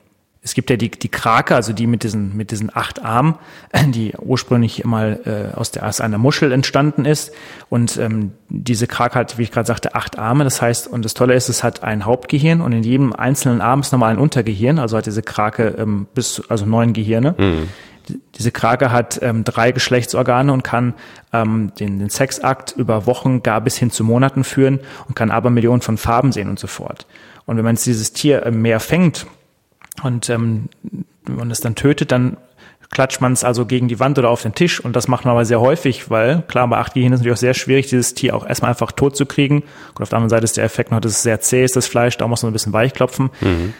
[0.48, 3.34] es gibt ja die, die Krake, also die mit diesen, mit diesen acht Armen,
[3.88, 7.32] die ursprünglich mal äh, aus, der, aus einer Muschel entstanden ist.
[7.68, 10.44] Und ähm, diese Krake hat, wie ich gerade sagte, acht Arme.
[10.44, 13.80] Das heißt, und das Tolle ist, es hat ein Hauptgehirn und in jedem einzelnen Arm
[13.80, 14.78] ist nochmal ein Untergehirn.
[14.78, 17.34] Also hat diese Krake ähm, bis, also neun Gehirne.
[17.36, 17.68] Mhm.
[18.36, 20.94] Diese Krake hat ähm, drei Geschlechtsorgane und kann
[21.34, 25.50] ähm, den, den Sexakt über Wochen, gar bis hin zu Monaten führen und kann aber
[25.50, 27.06] Millionen von Farben sehen und so fort.
[27.44, 29.26] Und wenn man jetzt dieses Tier äh, mehr fängt,
[30.04, 30.68] und ähm,
[31.24, 32.36] wenn man es dann tötet, dann
[32.90, 34.80] klatscht man es also gegen die Wand oder auf den Tisch.
[34.80, 37.36] Und das macht man aber sehr häufig, weil klar, bei acht Gehirnen ist es natürlich
[37.36, 39.62] auch sehr schwierig, dieses Tier auch erstmal einfach tot zu kriegen.
[39.94, 41.86] Und auf der anderen Seite ist der Effekt noch, dass es sehr zäh ist, das
[41.86, 43.30] Fleisch, da muss man ein bisschen weich klopfen.
[43.40, 43.74] Mhm.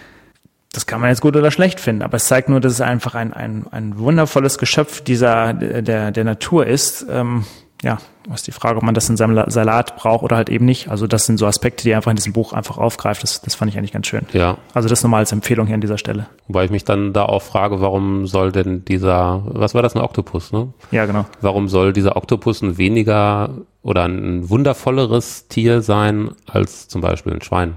[0.73, 3.15] Das kann man jetzt gut oder schlecht finden, aber es zeigt nur, dass es einfach
[3.15, 7.07] ein, ein, ein wundervolles Geschöpf dieser, der, der Natur ist.
[7.11, 7.45] Ähm,
[7.83, 7.99] ja,
[8.35, 10.89] ist die Frage, ob man das in seinem Salat braucht oder halt eben nicht.
[10.89, 13.23] Also das sind so Aspekte, die einfach in diesem Buch einfach aufgreift.
[13.23, 14.27] Das, das fand ich eigentlich ganz schön.
[14.33, 14.59] Ja.
[14.75, 16.27] Also das nochmal als Empfehlung hier an dieser Stelle.
[16.49, 20.03] Wobei ich mich dann da auch frage, warum soll denn dieser, was war das, ein
[20.03, 20.73] Oktopus, ne?
[20.91, 21.27] Ja, genau.
[21.41, 23.51] Warum soll dieser Oktopus ein weniger
[23.83, 27.77] oder ein wundervolleres Tier sein als zum Beispiel ein Schwein?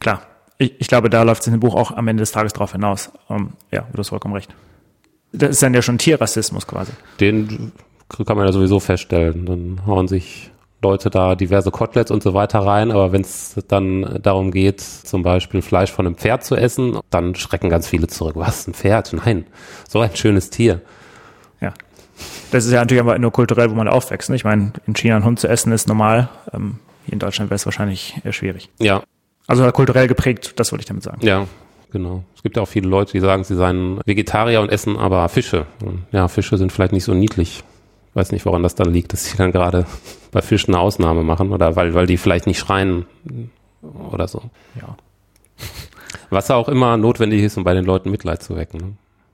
[0.00, 0.22] Klar.
[0.58, 2.72] Ich, ich glaube, da läuft es in dem Buch auch am Ende des Tages drauf
[2.72, 3.12] hinaus.
[3.28, 4.54] Um, ähm, ja, du hast vollkommen recht.
[5.32, 6.92] Das ist dann ja schon Tierrassismus quasi.
[7.20, 7.72] Den
[8.08, 9.46] kann man ja sowieso feststellen.
[9.46, 10.50] Dann hauen sich
[10.82, 15.22] Leute da diverse Koteletts und so weiter rein, aber wenn es dann darum geht, zum
[15.22, 18.36] Beispiel Fleisch von einem Pferd zu essen, dann schrecken ganz viele zurück.
[18.36, 19.12] Was, ein Pferd?
[19.12, 19.46] Nein,
[19.88, 20.82] so ein schönes Tier.
[21.60, 21.72] Ja.
[22.50, 24.30] Das ist ja natürlich aber nur kulturell, wo man aufwächst.
[24.30, 24.36] Ne?
[24.36, 26.28] Ich meine, in China einen Hund zu essen ist normal.
[26.52, 28.68] Ähm, hier in Deutschland wäre es wahrscheinlich eher schwierig.
[28.78, 29.02] Ja.
[29.46, 31.24] Also kulturell geprägt, das wollte ich damit sagen.
[31.24, 31.46] Ja,
[31.90, 32.24] genau.
[32.34, 35.66] Es gibt ja auch viele Leute, die sagen, sie seien Vegetarier und essen aber Fische.
[36.12, 37.62] Ja, Fische sind vielleicht nicht so niedlich.
[38.16, 39.84] Weiß nicht, woran das dann liegt, dass sie dann gerade
[40.32, 43.04] bei Fischen eine Ausnahme machen oder weil, weil die vielleicht nicht schreien
[44.10, 44.40] oder so.
[44.74, 44.96] Ja.
[46.30, 48.78] Was auch immer notwendig ist, um bei den Leuten Mitleid zu wecken.
[48.78, 48.92] Ne?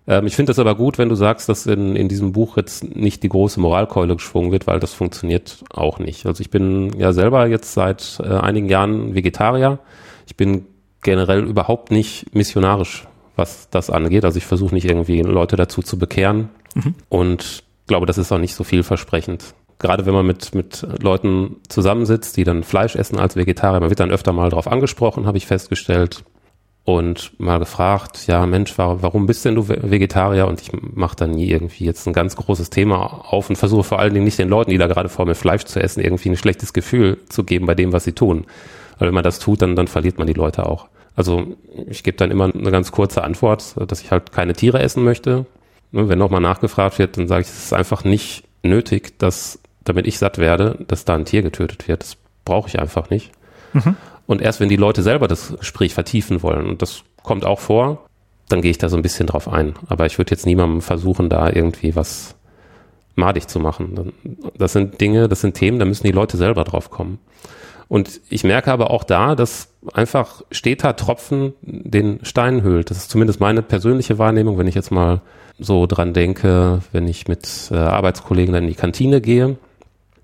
[0.09, 2.83] Ähm, ich finde das aber gut, wenn du sagst, dass in, in diesem Buch jetzt
[2.83, 6.27] nicht die große Moralkeule geschwungen wird, weil das funktioniert auch nicht.
[6.27, 9.79] Also ich bin ja selber jetzt seit äh, einigen Jahren Vegetarier.
[10.27, 10.67] Ich bin
[11.03, 13.07] generell überhaupt nicht missionarisch,
[13.37, 14.25] was das angeht.
[14.25, 16.49] Also ich versuche nicht irgendwie Leute dazu zu bekehren.
[16.75, 16.95] Mhm.
[17.09, 19.55] Und glaube, das ist auch nicht so vielversprechend.
[19.79, 24.01] Gerade wenn man mit, mit Leuten zusammensitzt, die dann Fleisch essen als Vegetarier, man wird
[24.01, 26.25] dann öfter mal darauf angesprochen, habe ich festgestellt.
[26.85, 30.49] Und mal gefragt, ja Mensch, warum bist denn du Vegetarier?
[30.49, 34.01] Und ich mache dann nie irgendwie jetzt ein ganz großes Thema auf und versuche vor
[34.01, 36.37] allen Dingen nicht den Leuten, die da gerade vor mir Fleisch zu essen, irgendwie ein
[36.37, 38.47] schlechtes Gefühl zu geben bei dem, was sie tun.
[38.99, 40.89] Weil wenn man das tut, dann, dann verliert man die Leute auch.
[41.15, 41.55] Also
[41.89, 45.47] ich gebe dann immer eine ganz kurze Antwort, dass ich halt keine Tiere essen möchte,
[45.93, 50.07] Ne, wenn nochmal nachgefragt wird, dann sage ich, es ist einfach nicht nötig, dass, damit
[50.07, 52.03] ich satt werde, dass da ein Tier getötet wird.
[52.03, 53.31] Das brauche ich einfach nicht.
[53.75, 53.97] Mhm.
[54.27, 58.07] Und erst wenn die Leute selber das Gespräch vertiefen wollen, und das kommt auch vor,
[58.49, 59.75] dann gehe ich da so ein bisschen drauf ein.
[59.89, 62.35] Aber ich würde jetzt niemandem versuchen, da irgendwie was
[63.15, 64.13] madig zu machen.
[64.57, 67.19] Das sind Dinge, das sind Themen, da müssen die Leute selber drauf kommen.
[67.93, 72.89] Und ich merke aber auch da, dass einfach steter Tropfen den Stein höhlt.
[72.91, 75.21] Das ist zumindest meine persönliche Wahrnehmung, wenn ich jetzt mal
[75.59, 79.59] so dran denke, wenn ich mit äh, Arbeitskollegen dann in die Kantine gehe,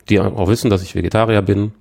[0.09, 1.73] die auch wissen, dass ich Vegetarier bin.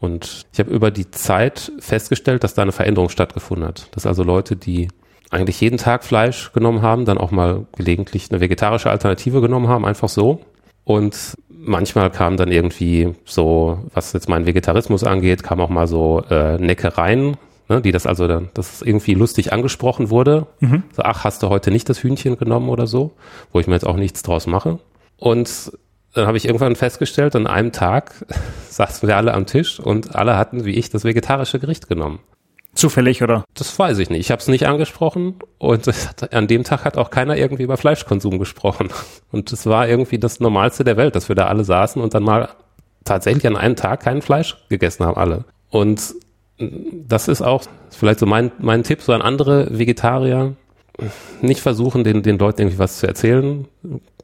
[0.00, 3.94] Und ich habe über die Zeit festgestellt, dass da eine Veränderung stattgefunden hat.
[3.94, 4.88] Dass also Leute, die
[5.28, 9.84] eigentlich jeden Tag Fleisch genommen haben, dann auch mal gelegentlich eine vegetarische Alternative genommen haben,
[9.84, 10.40] einfach so.
[10.84, 16.22] Und manchmal kam dann irgendwie so, was jetzt meinen Vegetarismus angeht, kam auch mal so
[16.30, 17.36] äh, Neckereien,
[17.68, 20.46] ne, die das also dann, das irgendwie lustig angesprochen wurde.
[20.60, 20.84] Mhm.
[20.92, 23.12] So, ach, hast du heute nicht das Hühnchen genommen oder so,
[23.52, 24.78] wo ich mir jetzt auch nichts draus mache.
[25.18, 25.72] Und
[26.14, 28.12] dann habe ich irgendwann festgestellt, an einem Tag
[28.70, 32.20] saßen wir alle am Tisch und alle hatten, wie ich, das vegetarische Gericht genommen.
[32.76, 33.44] Zufällig, oder?
[33.54, 34.20] Das weiß ich nicht.
[34.20, 37.78] Ich habe es nicht angesprochen und hat, an dem Tag hat auch keiner irgendwie über
[37.78, 38.90] Fleischkonsum gesprochen.
[39.32, 42.22] Und es war irgendwie das Normalste der Welt, dass wir da alle saßen und dann
[42.22, 42.50] mal
[43.04, 45.44] tatsächlich an einem Tag kein Fleisch gegessen haben, alle.
[45.70, 46.14] Und
[46.58, 50.54] das ist auch vielleicht so mein, mein Tipp so an andere Vegetarier.
[51.40, 53.66] Nicht versuchen, den, den Leuten irgendwie was zu erzählen.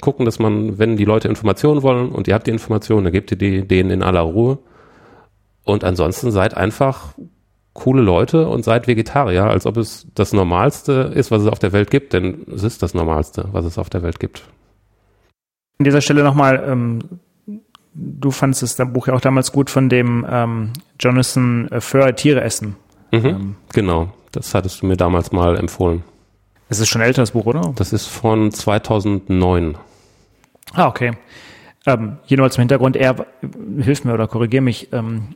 [0.01, 3.31] Gucken, dass man, wenn die Leute Informationen wollen und ihr habt die Informationen, dann gebt
[3.31, 4.59] ihr die denen in aller Ruhe.
[5.65, 7.15] Und ansonsten seid einfach
[7.75, 11.73] coole Leute und seid Vegetarier, als ob es das Normalste ist, was es auf der
[11.73, 14.43] Welt gibt, denn es ist das Normalste, was es auf der Welt gibt.
[15.79, 16.99] An dieser Stelle nochmal, ähm,
[17.95, 22.77] du fandest das Buch ja auch damals gut von dem ähm, Jonathan Föhr Tiere essen.
[23.11, 26.05] Mhm, ähm, genau, das hattest du mir damals mal empfohlen.
[26.69, 27.73] Es ist schon älter, das Buch, oder?
[27.77, 29.77] Das ist von 2009.
[30.73, 31.13] Ah, okay.
[31.87, 33.27] Ähm, hier nur zum Hintergrund, er,
[33.79, 35.35] hilf mir oder korrigier mich, ähm,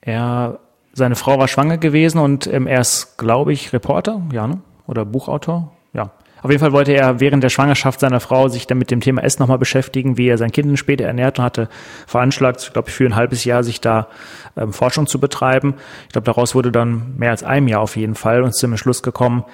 [0.00, 0.58] er
[0.94, 4.60] seine Frau war schwanger gewesen und ähm, er ist, glaube ich, Reporter, ja, ne?
[4.86, 6.10] oder Buchautor, ja.
[6.42, 9.22] Auf jeden Fall wollte er während der Schwangerschaft seiner Frau sich dann mit dem Thema
[9.22, 11.68] Essen nochmal beschäftigen, wie er sein Kind später ernährt und hatte
[12.06, 14.08] veranschlagt, glaube ich, für ein halbes Jahr sich da
[14.54, 15.74] ähm, Forschung zu betreiben.
[16.06, 19.02] Ich glaube, daraus wurde dann mehr als ein Jahr auf jeden Fall und zum Schluss
[19.02, 19.44] gekommen,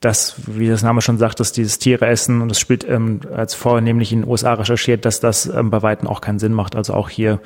[0.00, 3.54] dass, wie das Name schon sagt, dass dieses Tiere essen und das spielt ähm, als
[3.54, 6.74] vornehmlich in den USA recherchiert, dass das ähm, bei Weitem auch keinen Sinn macht.
[6.74, 7.38] Also auch hier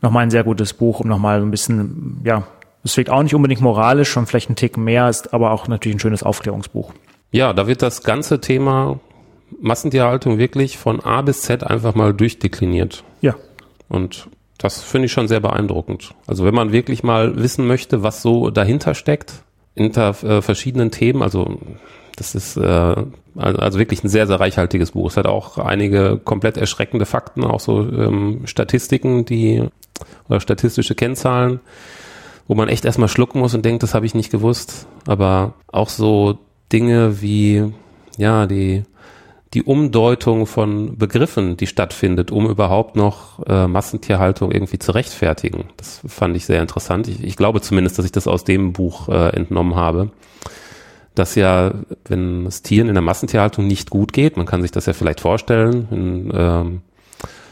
[0.00, 2.44] nochmal ein sehr gutes Buch, um nochmal ein bisschen, ja,
[2.82, 5.96] es wirkt auch nicht unbedingt moralisch, schon vielleicht ein Tick mehr, ist aber auch natürlich
[5.96, 6.92] ein schönes Aufklärungsbuch.
[7.30, 8.98] Ja, da wird das ganze Thema
[9.60, 13.04] Massentierhaltung wirklich von A bis Z einfach mal durchdekliniert.
[13.20, 13.34] Ja.
[13.88, 14.28] Und
[14.58, 16.14] das finde ich schon sehr beeindruckend.
[16.26, 19.42] Also wenn man wirklich mal wissen möchte, was so dahinter steckt,
[19.74, 21.58] hinter äh, verschiedenen Themen, also
[22.16, 22.96] das ist äh,
[23.36, 25.10] also wirklich ein sehr, sehr reichhaltiges Buch.
[25.10, 29.64] Es hat auch einige komplett erschreckende Fakten, auch so ähm, Statistiken, die
[30.28, 31.60] oder statistische Kennzahlen,
[32.50, 34.88] wo man echt erstmal schlucken muss und denkt, das habe ich nicht gewusst.
[35.06, 36.36] Aber auch so
[36.72, 37.72] Dinge wie,
[38.18, 38.82] ja, die,
[39.54, 45.66] die Umdeutung von Begriffen, die stattfindet, um überhaupt noch äh, Massentierhaltung irgendwie zu rechtfertigen.
[45.76, 47.06] Das fand ich sehr interessant.
[47.06, 50.10] Ich, ich glaube zumindest, dass ich das aus dem Buch äh, entnommen habe.
[51.14, 51.72] Dass ja,
[52.06, 55.20] wenn es Tieren in der Massentierhaltung nicht gut geht, man kann sich das ja vielleicht
[55.20, 56.82] vorstellen, wenn, ähm,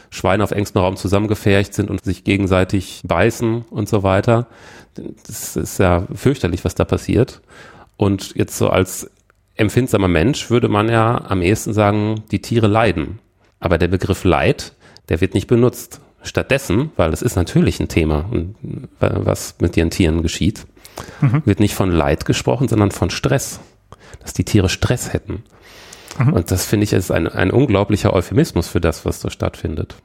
[0.09, 4.47] Schweine auf engstem Raum zusammengefercht sind und sich gegenseitig beißen und so weiter.
[5.27, 7.41] Das ist ja fürchterlich, was da passiert.
[7.97, 9.09] Und jetzt so als
[9.55, 13.19] empfindsamer Mensch würde man ja am ehesten sagen, die Tiere leiden.
[13.59, 14.73] Aber der Begriff Leid,
[15.09, 16.01] der wird nicht benutzt.
[16.21, 18.25] Stattdessen, weil das ist natürlich ein Thema,
[18.99, 20.65] was mit ihren Tieren geschieht,
[21.21, 21.43] mhm.
[21.45, 23.59] wird nicht von Leid gesprochen, sondern von Stress.
[24.19, 25.43] Dass die Tiere Stress hätten.
[26.19, 26.33] Mhm.
[26.33, 29.95] Und das finde ich ist ein, ein unglaublicher Euphemismus für das, was da stattfindet.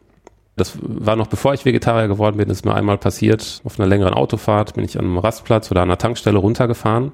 [0.57, 3.61] Das war noch bevor ich Vegetarier geworden bin, ist mir einmal passiert.
[3.65, 7.13] Auf einer längeren Autofahrt bin ich an einem Rastplatz oder an einer Tankstelle runtergefahren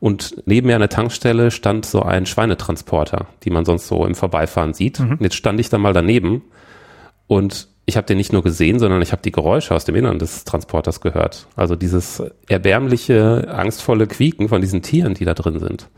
[0.00, 4.14] und neben mir an der Tankstelle stand so ein Schweinetransporter, die man sonst so im
[4.14, 5.00] Vorbeifahren sieht.
[5.00, 5.12] Mhm.
[5.12, 6.42] Und jetzt stand ich da mal daneben
[7.26, 10.18] und ich habe den nicht nur gesehen, sondern ich habe die Geräusche aus dem Innern
[10.18, 11.46] des Transporters gehört.
[11.56, 15.88] Also dieses erbärmliche, angstvolle Quieken von diesen Tieren, die da drin sind.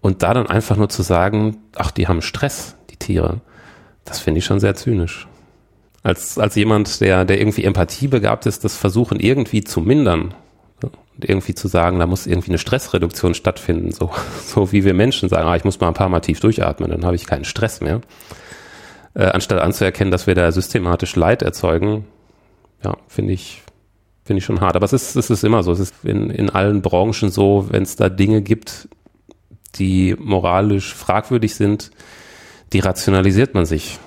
[0.00, 3.40] Und da dann einfach nur zu sagen, ach, die haben Stress, die Tiere,
[4.04, 5.28] das finde ich schon sehr zynisch.
[6.02, 10.34] Als, als jemand, der, der irgendwie Empathie begabt ist, das versuchen irgendwie zu mindern.
[10.82, 14.10] Und irgendwie zu sagen, da muss irgendwie eine Stressreduktion stattfinden, so,
[14.46, 17.04] so wie wir Menschen sagen, ah, ich muss mal ein paar Mal tief durchatmen, dann
[17.04, 18.00] habe ich keinen Stress mehr.
[19.12, 22.06] Äh, anstatt anzuerkennen, dass wir da systematisch Leid erzeugen,
[22.82, 23.62] ja, finde ich,
[24.24, 24.76] finde ich schon hart.
[24.76, 25.72] Aber es ist, es ist immer so.
[25.72, 28.88] Es ist in, in allen Branchen so, wenn es da Dinge gibt,
[29.76, 31.90] die moralisch fragwürdig sind,
[32.72, 33.98] die rationalisiert man sich,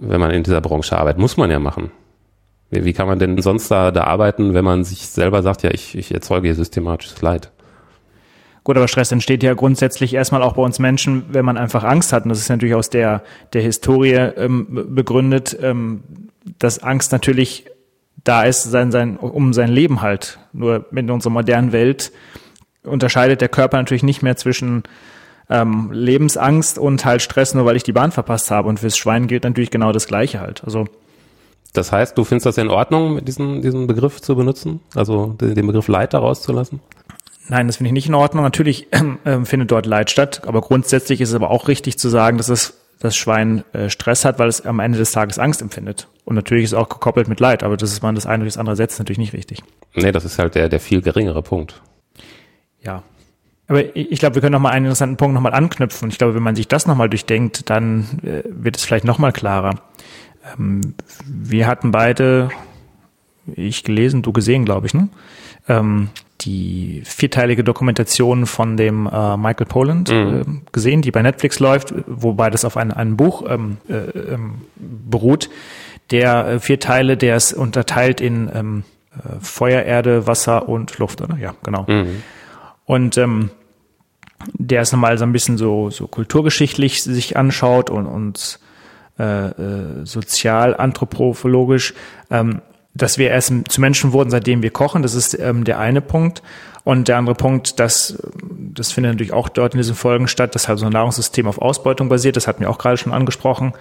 [0.00, 1.20] wenn man in dieser Branche arbeitet.
[1.20, 1.90] Muss man ja machen.
[2.70, 5.96] Wie, kann man denn sonst da, da arbeiten, wenn man sich selber sagt, ja, ich,
[5.96, 7.52] ich erzeuge hier systematisches Leid?
[8.64, 12.12] Gut, aber Stress entsteht ja grundsätzlich erstmal auch bei uns Menschen, wenn man einfach Angst
[12.12, 12.24] hat.
[12.24, 13.22] Und das ist natürlich aus der,
[13.52, 16.02] der Historie ähm, begründet, ähm,
[16.58, 17.66] dass Angst natürlich
[18.24, 20.40] da ist, sein, sein, um sein Leben halt.
[20.52, 22.10] Nur in unserer modernen Welt
[22.86, 24.84] unterscheidet der Körper natürlich nicht mehr zwischen
[25.48, 28.68] ähm, Lebensangst und halt Stress, nur weil ich die Bahn verpasst habe.
[28.68, 30.62] Und fürs Schwein gilt natürlich genau das Gleiche halt.
[30.64, 30.86] Also
[31.72, 34.80] das heißt, du findest das in Ordnung, diesen, diesen Begriff zu benutzen?
[34.94, 36.80] Also den Begriff Leid da rauszulassen?
[37.48, 38.44] Nein, das finde ich nicht in Ordnung.
[38.44, 38.88] Natürlich
[39.24, 42.48] äh, findet dort Leid statt, aber grundsätzlich ist es aber auch richtig zu sagen, dass
[42.48, 46.08] es das Schwein äh, Stress hat, weil es am Ende des Tages Angst empfindet.
[46.24, 48.54] Und natürlich ist es auch gekoppelt mit Leid, aber das ist man das eine durch
[48.54, 49.62] das andere setzt natürlich nicht richtig.
[49.94, 51.82] Nee, das ist halt der, der viel geringere Punkt.
[52.86, 53.02] Ja.
[53.68, 56.08] Aber ich glaube, wir können noch mal einen interessanten Punkt noch mal anknüpfen.
[56.08, 59.18] Ich glaube, wenn man sich das noch mal durchdenkt, dann äh, wird es vielleicht noch
[59.18, 59.74] mal klarer.
[60.56, 60.94] Ähm,
[61.26, 62.48] wir hatten beide,
[63.54, 65.08] ich gelesen, du gesehen, glaube ich, ne?
[65.68, 66.10] Ähm,
[66.42, 70.60] die vierteilige Dokumentation von dem äh, Michael Poland mhm.
[70.64, 73.94] äh, gesehen, die bei Netflix läuft, wobei das auf ein, einem Buch ähm, äh,
[74.34, 75.50] ähm, beruht.
[76.12, 78.84] Der äh, vier Teile, der ist unterteilt in ähm,
[79.14, 81.36] äh, Feuer, Erde, Wasser und Luft, oder?
[81.36, 81.84] Ja, genau.
[81.88, 82.22] Mhm.
[82.86, 83.50] Und ähm,
[84.54, 88.60] der ist nochmal so ein bisschen so, so kulturgeschichtlich sich anschaut und, und
[89.18, 91.94] äh, äh, sozial, anthropologisch.
[92.30, 92.62] Ähm,
[92.96, 95.02] dass wir erst zu Menschen wurden, seitdem wir kochen.
[95.02, 96.42] Das ist ähm, der eine Punkt.
[96.82, 100.68] Und der andere Punkt, dass das findet natürlich auch dort in diesen Folgen statt, dass
[100.68, 102.36] halt so ein Nahrungssystem auf Ausbeutung basiert.
[102.36, 103.74] Das hatten wir auch gerade schon angesprochen.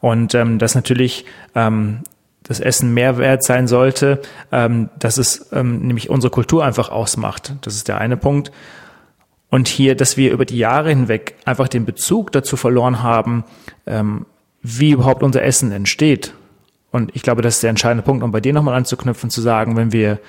[0.00, 1.24] Und ähm, dass natürlich
[1.54, 2.00] ähm,
[2.44, 4.22] das Essen mehr wert sein sollte,
[4.52, 7.54] ähm, dass es ähm, nämlich unsere Kultur einfach ausmacht.
[7.62, 8.52] Das ist der eine Punkt.
[9.50, 13.44] Und hier, dass wir über die Jahre hinweg einfach den Bezug dazu verloren haben,
[13.86, 14.26] ähm,
[14.62, 16.32] wie überhaupt unser Essen entsteht
[16.94, 19.76] und ich glaube, das ist der entscheidende Punkt, um bei dir nochmal anzuknüpfen, zu sagen,
[19.76, 20.20] wenn wir,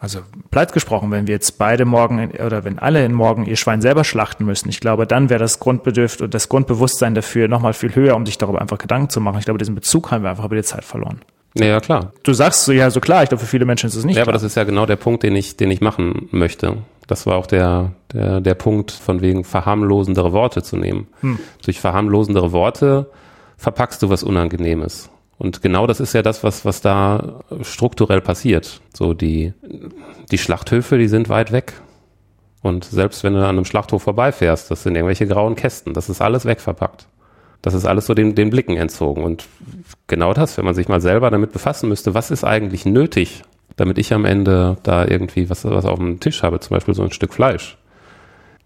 [0.00, 0.20] also
[0.50, 4.44] platt gesprochen, wenn wir jetzt beide morgen oder wenn alle morgen ihr Schwein selber schlachten
[4.44, 8.24] müssen, ich glaube, dann wäre das Grundbedürf und das Grundbewusstsein dafür nochmal viel höher, um
[8.24, 9.38] sich darüber einfach Gedanken zu machen.
[9.38, 11.20] Ich glaube, diesen Bezug haben wir einfach über die Zeit verloren.
[11.54, 12.12] Ja, ja, klar.
[12.22, 14.16] Du sagst so, ja, so klar, ich glaube, für viele Menschen ist es nicht.
[14.16, 14.34] Ja, klar.
[14.34, 16.76] aber das ist ja genau der Punkt, den ich, den ich machen möchte.
[17.08, 21.08] Das war auch der, der, der Punkt, von wegen verharmlosendere Worte zu nehmen.
[21.22, 21.38] Hm.
[21.64, 23.10] Durch verharmlosendere Worte
[23.56, 25.10] verpackst du was Unangenehmes.
[25.38, 28.80] Und genau das ist ja das, was, was da strukturell passiert.
[28.92, 29.52] So die,
[30.30, 31.74] die Schlachthöfe, die sind weit weg.
[32.60, 36.20] Und selbst wenn du an einem Schlachthof vorbeifährst, das sind irgendwelche grauen Kästen, das ist
[36.20, 37.06] alles wegverpackt.
[37.62, 39.22] Das ist alles so den, den Blicken entzogen.
[39.22, 39.46] Und
[40.08, 43.42] genau das, wenn man sich mal selber damit befassen müsste, was ist eigentlich nötig,
[43.76, 47.02] damit ich am Ende da irgendwie was, was auf dem Tisch habe, zum Beispiel so
[47.02, 47.76] ein Stück Fleisch.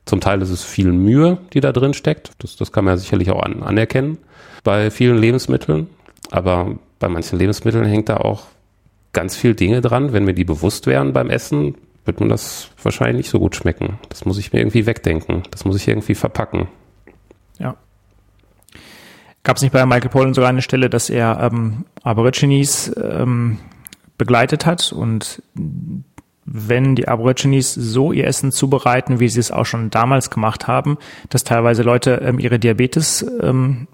[0.05, 2.33] Zum Teil ist es viel Mühe, die da drin steckt.
[2.39, 4.19] Das, das kann man ja sicherlich auch an, anerkennen
[4.65, 5.89] bei vielen Lebensmitteln.
[6.33, 8.45] Aber bei manchen Lebensmitteln hängt da auch
[9.13, 10.15] ganz viel Dinge dran.
[10.15, 11.75] Wenn mir die bewusst wären beim Essen,
[12.07, 13.99] wird mir das wahrscheinlich nicht so gut schmecken.
[14.09, 15.43] Das muss ich mir irgendwie wegdenken.
[15.51, 16.69] Das muss ich irgendwie verpacken.
[17.59, 17.77] Ja.
[19.43, 23.59] Gab es nicht bei Michael Pollan sogar eine Stelle, dass er ähm, Aborigines ähm,
[24.17, 25.43] begleitet hat und
[26.45, 30.99] wenn die Aborigines so ihr Essen zubereiten, wie sie es auch schon damals gemacht haben,
[31.29, 33.87] dass teilweise Leute ähm, ihre Diabetes ähm,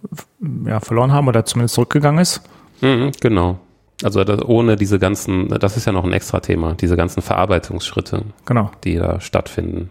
[0.64, 2.42] ja, verloren haben oder zumindest zurückgegangen ist.
[2.80, 3.59] Mhm, genau.
[4.03, 8.22] Also das, ohne diese ganzen, das ist ja noch ein extra Thema, diese ganzen Verarbeitungsschritte,
[8.46, 8.70] genau.
[8.84, 9.90] die da stattfinden,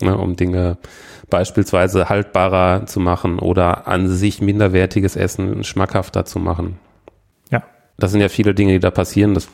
[0.00, 0.78] ne, um Dinge
[1.28, 6.78] beispielsweise haltbarer zu machen oder an sich minderwertiges Essen schmackhafter zu machen.
[7.50, 7.64] Ja.
[7.98, 9.34] Das sind ja viele Dinge, die da passieren.
[9.34, 9.48] Das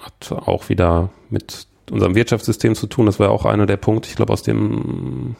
[0.00, 3.06] hat auch wieder mit unserem Wirtschaftssystem zu tun.
[3.06, 5.36] Das war auch einer der Punkte, ich glaube, aus dem,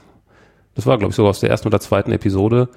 [0.75, 2.69] das war, glaube ich, sogar aus der ersten oder zweiten Episode,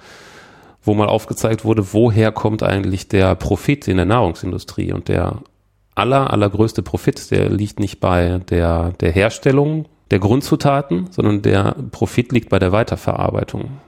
[0.84, 4.94] wo mal aufgezeigt wurde, woher kommt eigentlich der Profit in der Nahrungsindustrie.
[4.94, 5.42] Und der
[5.96, 12.32] aller, allergrößte Profit, der liegt nicht bei der, der Herstellung der Grundzutaten, sondern der Profit
[12.32, 13.80] liegt bei der Weiterverarbeitung.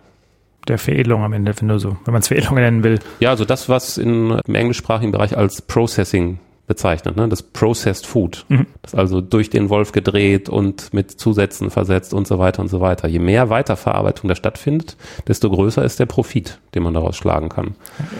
[0.68, 3.00] Der Veredelung am Ende, wenn du so, wenn man es Veredelung nennen will.
[3.20, 6.38] Ja, also das, was in, im englischsprachigen Bereich als Processing
[6.72, 7.28] bezeichnet, ne?
[7.28, 8.46] das Processed Food.
[8.48, 8.66] Mhm.
[8.82, 12.80] Das also durch den Wolf gedreht und mit Zusätzen versetzt und so weiter und so
[12.80, 13.10] weiter.
[13.10, 14.96] Je mehr Weiterverarbeitung da stattfindet,
[15.28, 17.76] desto größer ist der Profit, den man daraus schlagen kann.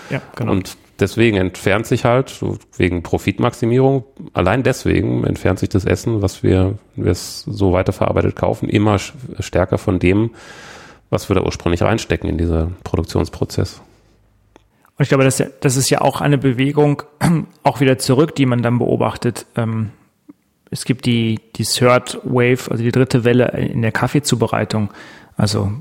[0.10, 0.52] Ja, genau.
[0.52, 2.44] Und deswegen entfernt sich halt,
[2.76, 8.68] wegen Profitmaximierung, allein deswegen entfernt sich das Essen, was wir, wir es so weiterverarbeitet kaufen,
[8.68, 10.32] immer stärker von dem,
[11.10, 13.82] was wir da ursprünglich reinstecken in diesen Produktionsprozess.
[15.02, 17.02] Und ich glaube, das, das ist ja auch eine Bewegung,
[17.64, 19.48] auch wieder zurück, die man dann beobachtet.
[19.56, 19.90] Ähm,
[20.70, 24.92] es gibt die, die Third Wave, also die dritte Welle in der Kaffeezubereitung.
[25.36, 25.72] Also,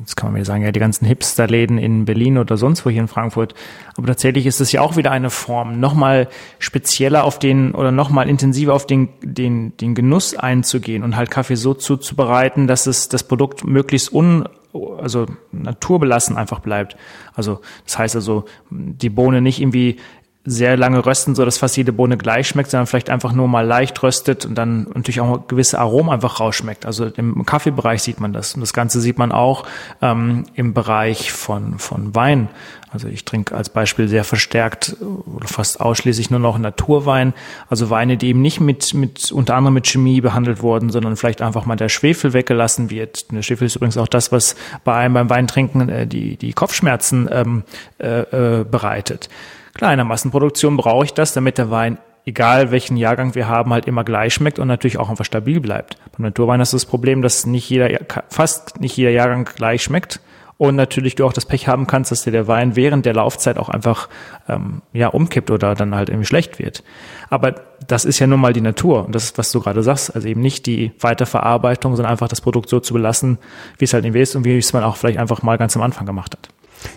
[0.00, 3.02] jetzt kann man mir sagen, ja, die ganzen Hipster-Läden in Berlin oder sonst wo hier
[3.02, 3.54] in Frankfurt.
[3.96, 6.26] Aber tatsächlich ist es ja auch wieder eine Form, nochmal
[6.58, 11.54] spezieller auf den oder nochmal intensiver auf den, den, den Genuss einzugehen und halt Kaffee
[11.54, 16.96] so zuzubereiten, dass es das Produkt möglichst un, also naturbelassen einfach bleibt.
[17.34, 19.98] Also das heißt also, die Bohne nicht irgendwie
[20.46, 23.66] sehr lange rösten, so dass fast jede Bohne gleich schmeckt, sondern vielleicht einfach nur mal
[23.66, 26.84] leicht röstet und dann natürlich auch gewisse Aromen einfach rausschmeckt.
[26.84, 28.54] Also im Kaffeebereich sieht man das.
[28.54, 29.64] Und das Ganze sieht man auch
[30.02, 32.48] ähm, im Bereich von, von Wein.
[32.94, 37.34] Also ich trinke als Beispiel sehr verstärkt oder fast ausschließlich nur noch Naturwein.
[37.68, 41.42] Also Weine, die eben nicht mit, mit unter anderem mit Chemie behandelt wurden, sondern vielleicht
[41.42, 43.32] einfach mal der Schwefel weggelassen wird.
[43.32, 47.28] Der Schwefel ist übrigens auch das, was bei einem beim Weintrinken äh, die, die Kopfschmerzen
[47.32, 47.64] ähm,
[47.98, 49.28] äh, äh, bereitet.
[49.74, 53.72] Klar, in der Massenproduktion brauche ich das, damit der Wein, egal welchen Jahrgang wir haben,
[53.72, 55.98] halt immer gleich schmeckt und natürlich auch einfach stabil bleibt.
[56.16, 57.90] Beim Naturwein ist das Problem, dass nicht jeder,
[58.28, 60.20] fast nicht jeder Jahrgang gleich schmeckt.
[60.56, 63.58] Und natürlich du auch das Pech haben kannst, dass dir der Wein während der Laufzeit
[63.58, 64.08] auch einfach
[64.48, 66.84] ähm, ja umkippt oder dann halt irgendwie schlecht wird.
[67.28, 67.54] Aber
[67.88, 70.14] das ist ja nun mal die Natur und das ist, was du gerade sagst.
[70.14, 73.38] Also eben nicht die Weiterverarbeitung, sondern einfach das Produkt so zu belassen,
[73.78, 75.82] wie es halt irgendwie ist und wie es man auch vielleicht einfach mal ganz am
[75.82, 76.48] Anfang gemacht hat.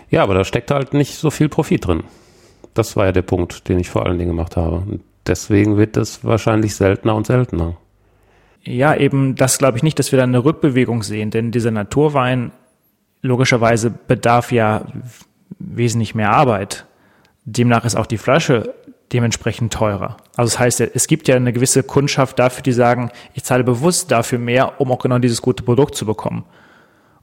[0.09, 2.03] Ja, aber da steckt halt nicht so viel Profit drin.
[2.73, 4.77] Das war ja der Punkt, den ich vor allen Dingen gemacht habe.
[4.77, 7.77] Und deswegen wird das wahrscheinlich seltener und seltener.
[8.63, 12.51] Ja, eben das glaube ich nicht, dass wir da eine Rückbewegung sehen, denn dieser Naturwein
[13.27, 14.85] logischerweise bedarf ja
[15.59, 16.85] wesentlich mehr Arbeit.
[17.45, 18.73] Demnach ist auch die Flasche
[19.13, 20.17] dementsprechend teurer.
[20.35, 24.11] Also das heißt, es gibt ja eine gewisse Kundschaft dafür, die sagen, ich zahle bewusst
[24.11, 26.43] dafür mehr, um auch genau dieses gute Produkt zu bekommen.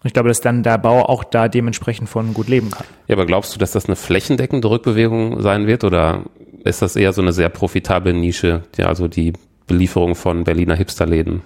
[0.04, 2.86] Und ich glaube, dass dann der Bauer auch da dementsprechend von gut leben kann.
[3.06, 6.24] Ja, aber glaubst du, dass das eine flächendeckende Rückbewegung sein wird oder
[6.62, 9.34] ist das eher so eine sehr profitable Nische, ja, also die
[9.66, 11.42] Belieferung von Berliner Hipsterläden?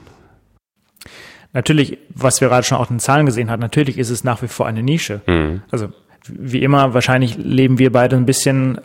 [1.53, 4.43] Natürlich, was wir gerade schon auch in den Zahlen gesehen haben, natürlich ist es nach
[4.43, 5.23] wie vor eine Nische.
[5.27, 5.63] Mhm.
[5.71, 5.89] Also
[6.31, 8.81] wie immer, wahrscheinlich leben wir beide ein bisschen,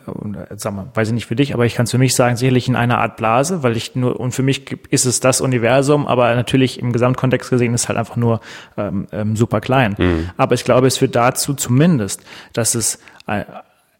[0.56, 2.68] sag mal, weiß ich nicht für dich, aber ich kann es für mich sagen, sicherlich
[2.68, 6.34] in einer Art Blase, weil ich nur, und für mich ist es das Universum, aber
[6.34, 8.40] natürlich im Gesamtkontext gesehen ist es halt einfach nur
[8.76, 9.94] ähm, ähm, super klein.
[9.98, 10.30] Mhm.
[10.36, 13.44] Aber ich glaube, es führt dazu zumindest, dass es äh,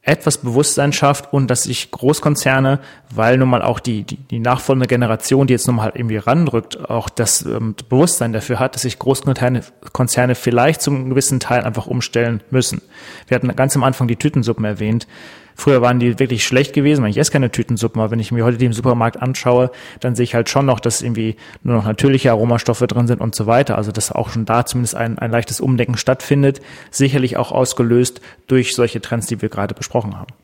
[0.04, 2.80] etwas Bewusstsein schafft und dass sich Großkonzerne,
[3.14, 6.18] weil nun mal auch die, die, die nachfolgende Generation, die jetzt nun mal halt irgendwie
[6.18, 11.64] ranrückt, auch das ähm, Bewusstsein dafür hat, dass sich Großkonzerne Konzerne vielleicht zum gewissen Teil
[11.64, 12.82] einfach umstellen müssen.
[13.28, 15.06] Wir hatten ganz am Anfang die Tütensuppen erwähnt.
[15.54, 17.04] Früher waren die wirklich schlecht gewesen.
[17.06, 20.24] Ich esse keine Tütensuppen, aber wenn ich mir heute die im Supermarkt anschaue, dann sehe
[20.24, 23.76] ich halt schon noch, dass irgendwie nur noch natürliche Aromastoffe drin sind und so weiter.
[23.76, 26.60] Also dass auch schon da zumindest ein, ein leichtes Umdenken stattfindet.
[26.90, 30.34] Sicherlich auch ausgelöst durch solche Trends, die wir gerade besprochen haben.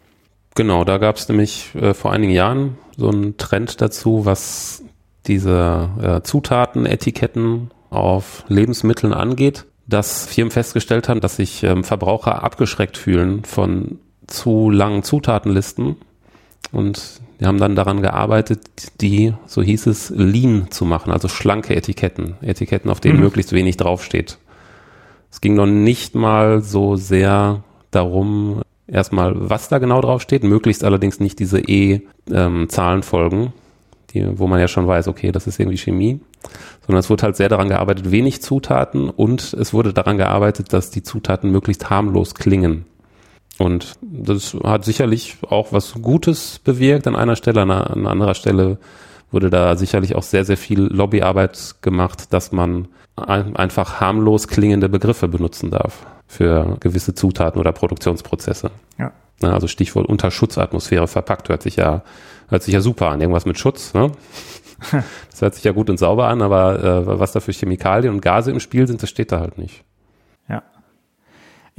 [0.55, 4.83] Genau, da gab es nämlich äh, vor einigen Jahren so einen Trend dazu, was
[5.27, 12.97] diese äh, Zutatenetiketten auf Lebensmitteln angeht, dass Firmen festgestellt haben, dass sich ähm, Verbraucher abgeschreckt
[12.97, 13.99] fühlen von
[14.31, 15.97] zu langen Zutatenlisten
[16.73, 18.61] und wir haben dann daran gearbeitet,
[19.01, 23.25] die, so hieß es, lean zu machen, also schlanke Etiketten, Etiketten, auf denen mhm.
[23.25, 24.39] möglichst wenig draufsteht.
[25.31, 31.19] Es ging noch nicht mal so sehr darum, erstmal, was da genau draufsteht, möglichst allerdings
[31.19, 33.55] nicht diese E-Zahlenfolgen,
[34.11, 36.21] die, wo man ja schon weiß, okay, das ist irgendwie Chemie,
[36.87, 40.91] sondern es wurde halt sehr daran gearbeitet, wenig Zutaten und es wurde daran gearbeitet, dass
[40.91, 42.85] die Zutaten möglichst harmlos klingen.
[43.61, 48.79] Und das hat sicherlich auch was Gutes bewirkt an einer Stelle, an, an anderer Stelle
[49.31, 54.89] wurde da sicherlich auch sehr, sehr viel Lobbyarbeit gemacht, dass man ein, einfach harmlos klingende
[54.89, 58.71] Begriffe benutzen darf für gewisse Zutaten oder Produktionsprozesse.
[58.99, 59.13] Ja.
[59.43, 62.03] Also Stichwort Unterschutzatmosphäre verpackt hört sich ja,
[62.49, 63.21] hört sich ja super an.
[63.21, 64.11] Irgendwas mit Schutz, ne?
[65.31, 68.23] Das hört sich ja gut und sauber an, aber äh, was da für Chemikalien und
[68.23, 69.85] Gase im Spiel sind, das steht da halt nicht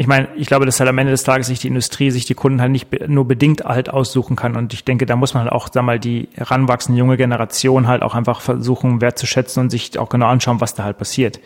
[0.02, 2.34] ich meine, ich glaube, dass halt am Ende des Tages sich die Industrie, sich die
[2.34, 4.56] Kunden halt nicht nur bedingt halt aussuchen kann.
[4.56, 8.02] Und ich denke, da muss man halt auch, sag mal, die heranwachsende junge Generation halt
[8.02, 11.39] auch einfach versuchen, wertzuschätzen und sich auch genau anschauen, was da halt passiert.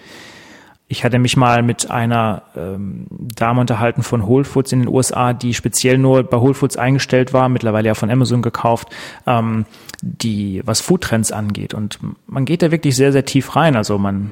[0.88, 5.34] Ich hatte mich mal mit einer ähm, Dame unterhalten von Whole Foods in den USA,
[5.34, 8.88] die speziell nur bei Whole Foods eingestellt war, mittlerweile ja von Amazon gekauft,
[9.28, 9.66] ähm,
[10.02, 11.74] die was Foodtrends angeht.
[11.74, 13.76] Und man geht da wirklich sehr, sehr tief rein.
[13.76, 14.32] Also man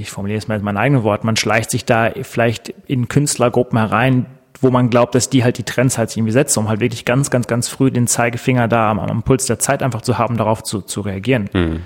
[0.00, 3.78] ich formuliere es mal in meinen eigenen Worten, man schleicht sich da vielleicht in Künstlergruppen
[3.78, 4.26] herein,
[4.60, 7.30] wo man glaubt, dass die halt die Trends halt irgendwie setzen, um halt wirklich ganz,
[7.30, 10.62] ganz, ganz früh den Zeigefinger da am, am Puls der Zeit einfach zu haben, darauf
[10.62, 11.50] zu, zu reagieren.
[11.52, 11.82] Mhm.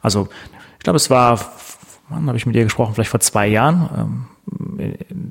[0.00, 0.28] Also
[0.78, 1.38] ich glaube, es war,
[2.08, 4.26] wann habe ich mit ihr gesprochen, vielleicht vor zwei Jahren, ähm,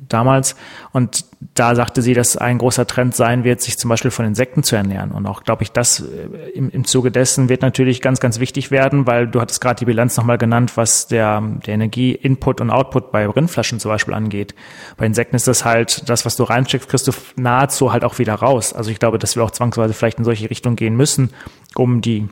[0.07, 0.55] damals.
[0.91, 4.63] Und da sagte sie, dass ein großer Trend sein wird, sich zum Beispiel von Insekten
[4.63, 5.11] zu ernähren.
[5.11, 8.71] Und auch, glaube ich, das äh, im, im Zuge dessen wird natürlich ganz, ganz wichtig
[8.71, 13.11] werden, weil du hattest gerade die Bilanz nochmal genannt, was der, der Energie-Input und Output
[13.11, 14.55] bei Rindflaschen zum Beispiel angeht.
[14.97, 18.35] Bei Insekten ist das halt, das, was du reinschickst, kriegst du nahezu halt auch wieder
[18.35, 18.73] raus.
[18.73, 21.31] Also ich glaube, dass wir auch zwangsweise vielleicht in solche Richtungen gehen müssen,
[21.75, 22.27] um die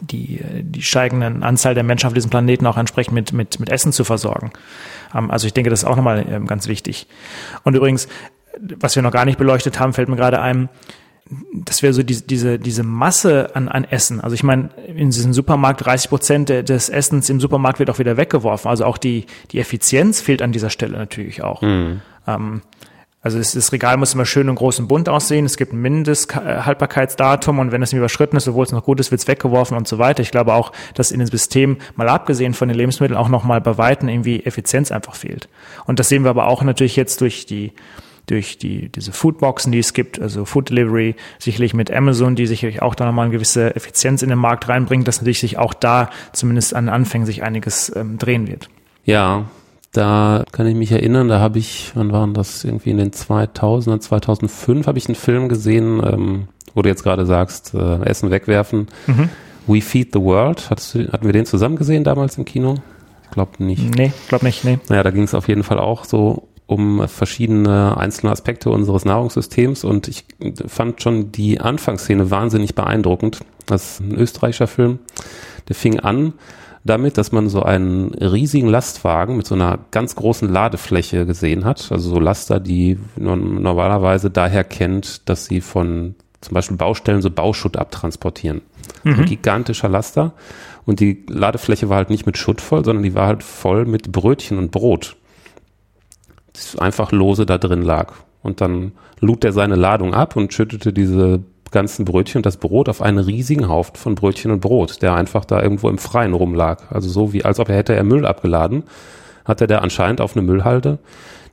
[0.00, 3.92] die, die steigenden Anzahl der Menschen auf diesem Planeten auch entsprechend mit, mit, mit Essen
[3.92, 4.52] zu versorgen.
[5.14, 7.06] Ähm, also ich denke, das ist auch nochmal ähm, ganz wichtig.
[7.64, 8.08] Und übrigens,
[8.76, 10.68] was wir noch gar nicht beleuchtet haben, fällt mir gerade ein,
[11.54, 14.20] das wäre so diese, diese, diese Masse an, an Essen.
[14.20, 18.16] Also ich meine, in diesem Supermarkt 30 Prozent des Essens im Supermarkt wird auch wieder
[18.16, 18.68] weggeworfen.
[18.68, 21.62] Also auch die, die Effizienz fehlt an dieser Stelle natürlich auch.
[21.62, 22.02] Mhm.
[22.26, 22.62] Ähm,
[23.22, 25.46] also das, das Regal muss immer schön und groß und bunt aussehen.
[25.46, 29.20] Es gibt ein Mindesthaltbarkeitsdatum und wenn es überschritten ist, obwohl es noch gut ist, wird
[29.20, 30.22] es weggeworfen und so weiter.
[30.22, 33.78] Ich glaube auch, dass in dem System, mal abgesehen von den Lebensmitteln, auch nochmal bei
[33.78, 35.48] Weitem irgendwie Effizienz einfach fehlt.
[35.86, 37.72] Und das sehen wir aber auch natürlich jetzt durch die
[38.26, 42.80] durch die, diese Foodboxen, die es gibt, also Food Delivery, sicherlich mit Amazon, die sicherlich
[42.80, 46.08] auch da nochmal eine gewisse Effizienz in den Markt reinbringt, dass natürlich sich auch da
[46.32, 48.70] zumindest an Anfängen sich einiges ähm, drehen wird.
[49.04, 49.46] Ja,
[49.92, 54.00] da kann ich mich erinnern, da habe ich, wann waren das, irgendwie in den 2000er,
[54.00, 58.88] 2005 habe ich einen Film gesehen, ähm, wo du jetzt gerade sagst, äh, Essen wegwerfen.
[59.06, 59.28] Mhm.
[59.66, 62.76] We Feed the World, Hattest du, hatten wir den zusammen gesehen damals im Kino?
[63.24, 63.94] Ich glaube nicht.
[63.94, 64.78] Nee, glaube nicht, nee.
[64.88, 69.84] Naja, da ging es auf jeden Fall auch so um verschiedene einzelne Aspekte unseres Nahrungssystems
[69.84, 70.24] und ich
[70.66, 73.40] fand schon die Anfangsszene wahnsinnig beeindruckend.
[73.66, 75.00] Das ist ein österreichischer Film,
[75.68, 76.32] der fing an
[76.84, 81.92] damit, dass man so einen riesigen Lastwagen mit so einer ganz großen Ladefläche gesehen hat.
[81.92, 87.30] Also so Laster, die man normalerweise daher kennt, dass sie von zum Beispiel Baustellen so
[87.30, 88.62] Bauschutt abtransportieren.
[89.04, 89.20] Mhm.
[89.20, 90.32] Ein gigantischer Laster.
[90.84, 94.10] Und die Ladefläche war halt nicht mit Schutt voll, sondern die war halt voll mit
[94.10, 95.16] Brötchen und Brot.
[96.52, 98.12] Das einfach lose da drin lag.
[98.42, 102.88] Und dann lud er seine Ladung ab und schüttete diese ganzen Brötchen und das Brot
[102.88, 106.90] auf einen riesigen Haufen von Brötchen und Brot, der einfach da irgendwo im Freien rumlag.
[106.90, 108.84] Also so wie, als ob er hätte er Müll abgeladen,
[109.44, 110.98] hat er da anscheinend auf eine Müllhalde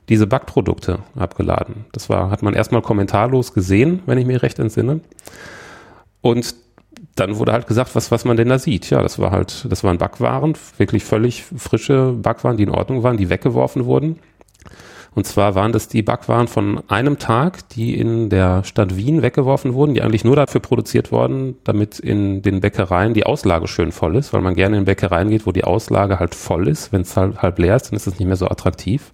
[0.08, 1.86] diese Backprodukte abgeladen.
[1.92, 5.00] Das war, hat man erstmal kommentarlos gesehen, wenn ich mich recht entsinne.
[6.20, 6.54] Und
[7.14, 8.90] dann wurde halt gesagt, was, was man denn da sieht.
[8.90, 13.16] Ja, das war halt, das waren Backwaren, wirklich völlig frische Backwaren, die in Ordnung waren,
[13.16, 14.18] die weggeworfen wurden.
[15.14, 19.74] Und zwar waren das die Backwaren von einem Tag, die in der Stadt Wien weggeworfen
[19.74, 24.16] wurden, die eigentlich nur dafür produziert wurden, damit in den Bäckereien die Auslage schön voll
[24.16, 26.92] ist, weil man gerne in Bäckereien geht, wo die Auslage halt voll ist.
[26.92, 29.10] Wenn es halt halb leer ist, dann ist es nicht mehr so attraktiv.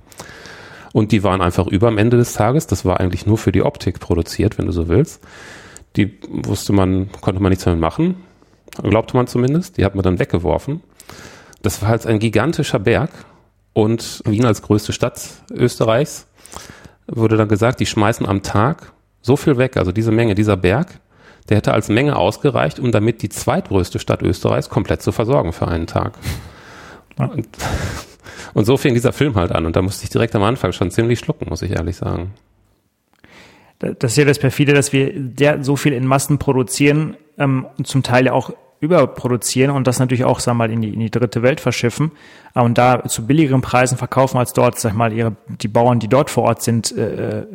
[0.92, 2.66] Und die waren einfach über am Ende des Tages.
[2.66, 5.22] Das war eigentlich nur für die Optik produziert, wenn du so willst.
[5.96, 8.16] Die wusste man, konnte man nichts mehr machen.
[8.82, 9.78] Glaubte man zumindest.
[9.78, 10.82] Die hat man dann weggeworfen.
[11.62, 13.10] Das war halt ein gigantischer Berg
[13.76, 15.20] und Wien als größte Stadt
[15.50, 16.26] Österreichs
[17.08, 20.98] wurde dann gesagt, die schmeißen am Tag so viel weg, also diese Menge, dieser Berg,
[21.50, 25.68] der hätte als Menge ausgereicht, um damit die zweitgrößte Stadt Österreichs komplett zu versorgen für
[25.68, 26.14] einen Tag.
[27.18, 27.46] Und,
[28.54, 30.90] und so fing dieser Film halt an und da musste ich direkt am Anfang schon
[30.90, 32.32] ziemlich schlucken, muss ich ehrlich sagen.
[33.78, 35.12] Das ist ja das perfide, dass wir
[35.60, 38.54] so viel in Massen produzieren ähm, und zum Teil ja auch
[38.86, 42.12] überproduzieren und das natürlich auch, sag mal, in die, in die dritte Welt verschiffen
[42.54, 46.08] äh, und da zu billigeren Preisen verkaufen als dort, sag mal, ihre, die Bauern, die
[46.08, 47.46] dort vor Ort sind, äh, äh,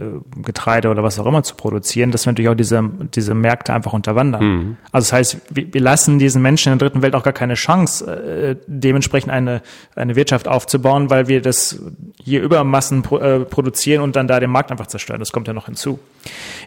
[0.44, 3.94] Getreide oder was auch immer zu produzieren, dass wir natürlich auch diese, diese Märkte einfach
[3.94, 4.44] unterwandern.
[4.44, 4.78] Mhm.
[4.92, 7.56] Also das heißt, wir, wir lassen diesen Menschen in der dritten Welt auch gar keine
[7.56, 9.62] Chance, äh, dementsprechend eine,
[9.96, 11.82] eine Wirtschaft aufzubauen, weil wir das
[12.24, 15.20] hier über Massen pro, äh, produzieren und dann da den Markt einfach zerstören.
[15.20, 16.00] Das kommt ja noch hinzu.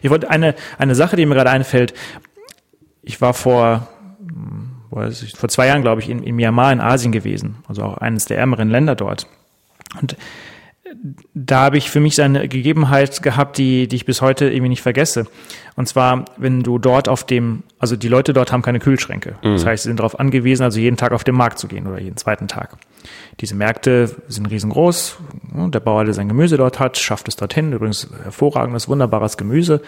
[0.01, 1.93] Ich wollte eine, eine Sache, die mir gerade einfällt,
[3.07, 3.87] ich war vor
[4.91, 7.97] weiß ich, vor zwei Jahren, glaube ich, in, in Myanmar in Asien gewesen, also auch
[7.97, 9.27] eines der ärmeren Länder dort.
[10.01, 10.17] Und
[11.33, 14.81] da habe ich für mich eine Gegebenheit gehabt, die, die ich bis heute irgendwie nicht
[14.81, 15.25] vergesse.
[15.75, 19.35] Und zwar, wenn du dort auf dem, also die Leute dort haben keine Kühlschränke.
[19.43, 19.53] Mhm.
[19.53, 21.99] Das heißt, sie sind darauf angewiesen, also jeden Tag auf den Markt zu gehen oder
[21.99, 22.77] jeden zweiten Tag.
[23.39, 25.17] Diese Märkte sind riesengroß.
[25.53, 27.73] Der Bauer, der sein Gemüse dort hat, schafft es dorthin.
[27.73, 29.81] Übrigens hervorragendes, wunderbares Gemüse.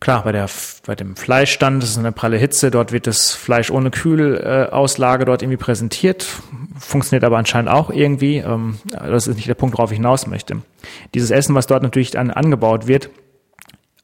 [0.00, 0.48] Klar, bei, der,
[0.86, 5.56] bei dem Fleischstand ist eine pralle Hitze, dort wird das Fleisch ohne Kühlauslage dort irgendwie
[5.56, 6.24] präsentiert,
[6.78, 8.36] funktioniert aber anscheinend auch irgendwie.
[8.36, 10.62] Ähm, das ist nicht der Punkt, worauf ich hinaus möchte.
[11.14, 13.10] Dieses Essen, was dort natürlich an, angebaut wird,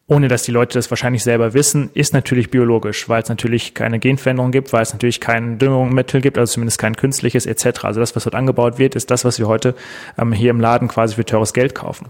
[0.07, 4.01] ohne dass die Leute das wahrscheinlich selber wissen, ist natürlich biologisch, weil es natürlich keine
[4.01, 7.85] Genveränderung gibt, weil es natürlich kein Düngermittel gibt, also zumindest kein künstliches etc.
[7.85, 9.75] Also das, was dort angebaut wird, ist das, was wir heute
[10.19, 12.09] ähm, hier im Laden quasi für teures Geld kaufen.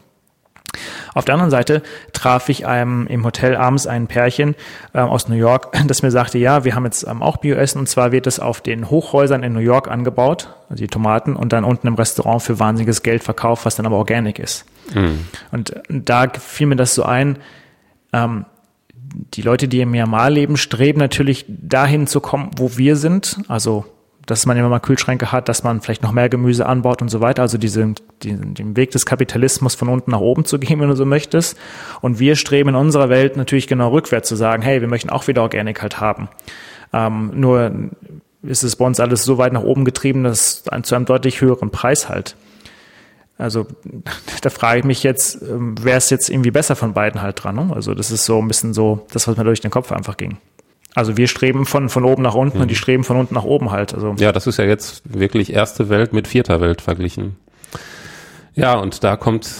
[1.14, 4.54] Auf der anderen Seite traf ich ähm, im Hotel abends ein Pärchen
[4.92, 7.88] äh, aus New York, das mir sagte, ja, wir haben jetzt ähm, auch Bioessen und
[7.88, 11.64] zwar wird es auf den Hochhäusern in New York angebaut, also die Tomaten, und dann
[11.64, 14.64] unten im Restaurant für wahnsinniges Geld verkauft, was dann aber organic ist.
[14.94, 15.26] Mhm.
[15.52, 17.38] Und da fiel mir das so ein,
[18.12, 18.46] ähm,
[19.34, 23.84] die Leute, die im Myanmar leben, streben natürlich dahin zu kommen, wo wir sind, also
[24.26, 27.20] dass man immer mal Kühlschränke hat, dass man vielleicht noch mehr Gemüse anbaut und so
[27.20, 27.42] weiter.
[27.42, 30.96] Also diese, diesen, den Weg des Kapitalismus von unten nach oben zu gehen, wenn du
[30.96, 31.58] so möchtest.
[32.00, 35.26] Und wir streben in unserer Welt natürlich genau rückwärts zu sagen, hey, wir möchten auch
[35.28, 36.28] wieder Organic halt haben.
[36.92, 37.90] Ähm, nur
[38.42, 41.70] ist es bei uns alles so weit nach oben getrieben, dass zu einem deutlich höheren
[41.70, 42.36] Preis halt.
[43.36, 43.66] Also
[44.42, 47.56] da frage ich mich jetzt, ähm, wer ist jetzt irgendwie besser von beiden halt dran?
[47.56, 47.72] Ne?
[47.74, 50.38] Also das ist so ein bisschen so das, was mir durch den Kopf einfach ging.
[50.94, 52.62] Also wir streben von, von oben nach unten mhm.
[52.62, 53.94] und die streben von unten nach oben halt.
[53.94, 57.36] Also ja, das ist ja jetzt wirklich erste Welt mit vierter Welt verglichen.
[58.54, 59.50] Ja, und da kommt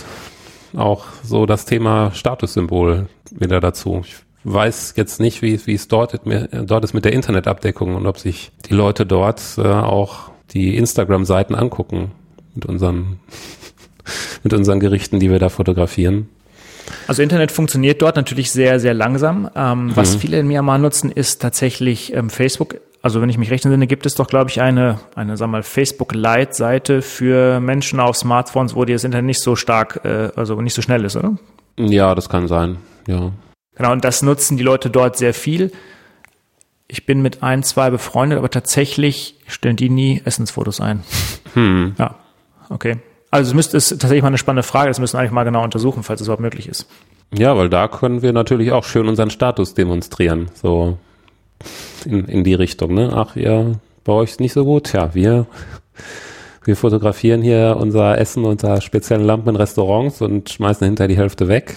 [0.76, 4.02] auch so das Thema Statussymbol wieder dazu.
[4.04, 4.14] Ich
[4.44, 8.52] weiß jetzt nicht, wie, wie es dort, dort ist mit der Internetabdeckung und ob sich
[8.68, 12.12] die Leute dort äh, auch die Instagram-Seiten angucken
[12.54, 13.18] mit unseren,
[14.44, 16.28] mit unseren Gerichten, die wir da fotografieren.
[17.06, 19.50] Also Internet funktioniert dort natürlich sehr, sehr langsam.
[19.54, 19.96] Ähm, mhm.
[19.96, 22.76] Was viele in Myanmar nutzen, ist tatsächlich ähm, Facebook.
[23.02, 25.62] Also wenn ich mich recht entsinne, gibt es doch, glaube ich, eine, eine sag mal,
[25.62, 30.80] Facebook-Lite-Seite für Menschen auf Smartphones, wo das Internet nicht so stark, äh, also nicht so
[30.80, 31.36] schnell ist, oder?
[31.76, 33.32] Ja, das kann sein, ja.
[33.76, 35.72] Genau, und das nutzen die Leute dort sehr viel.
[36.88, 41.02] Ich bin mit ein, zwei befreundet, aber tatsächlich stellen die nie Essensfotos ein.
[41.54, 41.94] Hm.
[41.98, 42.14] Ja,
[42.70, 42.98] okay.
[43.34, 45.64] Also es müsste es tatsächlich mal eine spannende Frage, das müssen wir eigentlich mal genau
[45.64, 46.86] untersuchen, falls es überhaupt möglich ist.
[47.36, 50.98] Ja, weil da können wir natürlich auch schön unseren Status demonstrieren, so
[52.04, 53.10] in, in die Richtung, ne?
[53.12, 53.72] Ach, ja,
[54.04, 54.92] bei euch ist nicht so gut.
[54.92, 55.46] Ja, wir,
[56.62, 61.48] wir fotografieren hier unser Essen unter speziellen Lampen in Restaurants und schmeißen hinter die Hälfte
[61.48, 61.74] weg.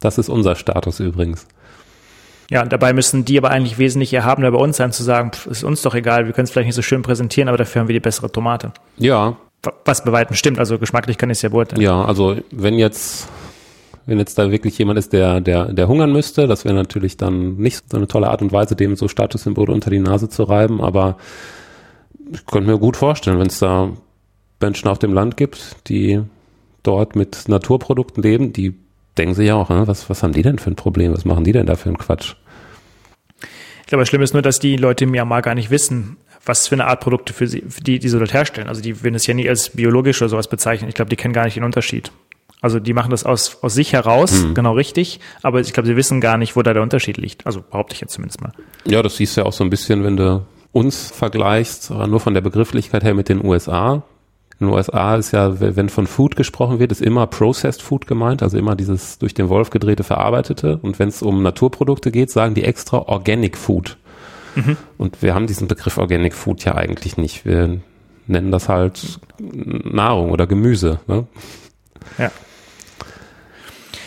[0.00, 1.46] Das ist unser Status übrigens.
[2.48, 5.48] Ja, und dabei müssen die aber eigentlich wesentlich erhabener bei uns sein, zu sagen, pff,
[5.48, 7.88] ist uns doch egal, wir können es vielleicht nicht so schön präsentieren, aber dafür haben
[7.88, 8.72] wir die bessere Tomate.
[8.96, 9.36] Ja,
[9.84, 11.82] was bei weitem stimmt, also geschmacklich kann ich es ja beurteilen.
[11.82, 13.28] Ja, also wenn jetzt,
[14.06, 17.56] wenn jetzt da wirklich jemand ist, der, der, der hungern müsste, das wäre natürlich dann
[17.56, 20.80] nicht so eine tolle Art und Weise, dem so Statussymbole unter die Nase zu reiben,
[20.80, 21.16] aber
[22.32, 23.90] ich könnte mir gut vorstellen, wenn es da
[24.60, 26.22] Menschen auf dem Land gibt, die
[26.82, 28.74] dort mit Naturprodukten leben, die
[29.16, 31.12] denken sich ja auch, ne, was, was haben die denn für ein Problem?
[31.12, 32.34] Was machen die denn da für einen Quatsch?
[33.80, 36.18] Ich glaube, das Schlimme ist nur, dass die Leute im Myanmar gar nicht wissen,
[36.48, 38.68] was für eine Art Produkte für sie, die, die sie dort herstellen.
[38.68, 40.88] Also die würden es ja nie als biologisch oder sowas bezeichnen.
[40.88, 42.10] Ich glaube, die kennen gar nicht den Unterschied.
[42.60, 44.54] Also die machen das aus, aus sich heraus, mhm.
[44.54, 47.46] genau richtig, aber ich glaube, sie wissen gar nicht, wo da der Unterschied liegt.
[47.46, 48.52] Also behaupte ich jetzt zumindest mal.
[48.84, 52.34] Ja, das siehst du ja auch so ein bisschen, wenn du uns vergleichst, nur von
[52.34, 54.02] der Begrifflichkeit her mit den USA.
[54.60, 58.42] In den USA ist ja, wenn von Food gesprochen wird, ist immer Processed Food gemeint,
[58.42, 60.78] also immer dieses durch den Wolf gedrehte Verarbeitete.
[60.82, 63.98] Und wenn es um Naturprodukte geht, sagen die extra Organic Food.
[64.98, 67.44] Und wir haben diesen Begriff Organic Food ja eigentlich nicht.
[67.44, 67.80] Wir
[68.26, 71.00] nennen das halt Nahrung oder Gemüse.
[71.06, 71.26] Ne?
[72.18, 72.30] Ja.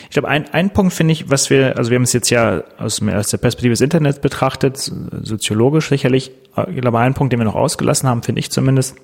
[0.04, 2.64] Ich glaube, ein, ein Punkt finde ich, was wir, also wir haben es jetzt ja
[2.78, 6.32] aus, aus der Perspektive des Internets betrachtet, soziologisch sicherlich,
[6.68, 8.98] ich glaube, ein Punkt, den wir noch ausgelassen haben, finde ich zumindest,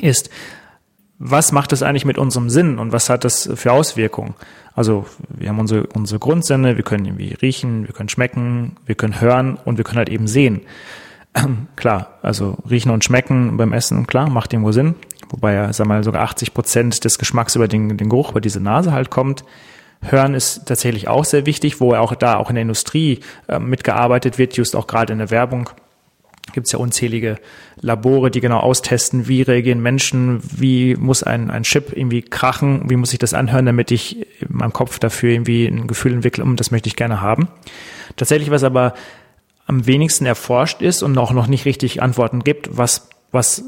[0.00, 0.30] ist,
[1.18, 4.34] was macht das eigentlich mit unserem Sinn und was hat das für Auswirkungen?
[4.74, 9.20] Also wir haben unsere, unsere Grundsinne, wir können irgendwie riechen, wir können schmecken, wir können
[9.20, 10.60] hören und wir können halt eben sehen.
[11.76, 14.94] klar, also riechen und schmecken beim Essen, klar, macht irgendwo Sinn.
[15.30, 18.60] Wobei ja, sag mal, sogar 80 Prozent des Geschmacks über den, den Geruch, über diese
[18.60, 19.44] Nase halt kommt.
[20.02, 24.36] Hören ist tatsächlich auch sehr wichtig, wo auch da auch in der Industrie äh, mitgearbeitet
[24.36, 25.70] wird, just auch gerade in der Werbung
[26.56, 27.36] gibt es ja unzählige
[27.82, 32.96] Labore, die genau austesten, wie reagieren Menschen, wie muss ein, ein Chip irgendwie krachen, wie
[32.96, 36.58] muss ich das anhören, damit ich in meinem Kopf dafür irgendwie ein Gefühl entwickle, und
[36.58, 37.48] das möchte ich gerne haben.
[38.16, 38.94] Tatsächlich, was aber
[39.66, 43.62] am wenigsten erforscht ist und auch noch nicht richtig Antworten gibt, was, was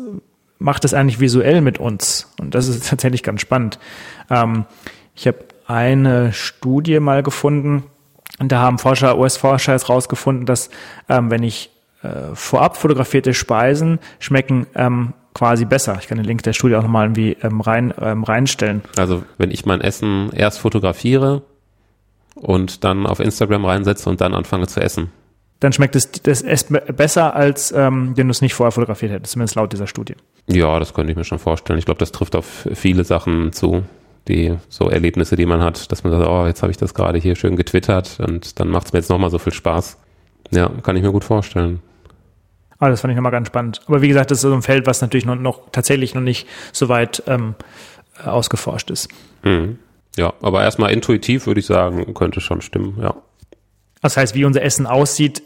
[0.59, 2.32] macht das eigentlich visuell mit uns?
[2.41, 3.78] Und das ist tatsächlich ganz spannend.
[4.30, 4.64] Ähm,
[5.14, 7.84] ich habe eine Studie mal gefunden,
[8.39, 10.70] und da haben Forscher, US-Forscher jetzt rausgefunden, dass
[11.11, 11.70] ähm, wenn ich
[12.03, 15.97] äh, vorab fotografierte Speisen schmecken ähm, quasi besser.
[16.01, 18.83] Ich kann den Link der Studie auch nochmal irgendwie ähm, rein, ähm, reinstellen.
[18.97, 21.43] Also wenn ich mein Essen erst fotografiere
[22.35, 25.11] und dann auf Instagram reinsetze und dann anfange zu essen.
[25.61, 29.33] Dann schmeckt es das Essen besser, als ähm, wenn du es nicht vorher fotografiert hättest,
[29.33, 30.15] zumindest laut dieser Studie.
[30.47, 31.81] Ja, das könnte ich mir schon vorstellen.
[31.81, 33.83] Ich glaube, das trifft auf viele Sachen zu
[34.29, 37.19] die so Erlebnisse, die man hat, dass man sagt, oh, jetzt habe ich das gerade
[37.19, 39.99] hier schön getwittert und dann macht es mir jetzt nochmal so viel Spaß.
[40.51, 41.81] Ja, kann ich mir gut vorstellen.
[42.79, 43.81] Aber das fand ich nochmal ganz spannend.
[43.87, 46.47] Aber wie gesagt, das ist so ein Feld, was natürlich noch, noch tatsächlich noch nicht
[46.72, 47.55] so weit ähm,
[48.24, 49.09] ausgeforscht ist.
[49.43, 49.79] Mhm.
[50.16, 53.14] Ja, aber erstmal intuitiv würde ich sagen, könnte schon stimmen, ja.
[54.03, 55.43] Das heißt, wie unser Essen aussieht,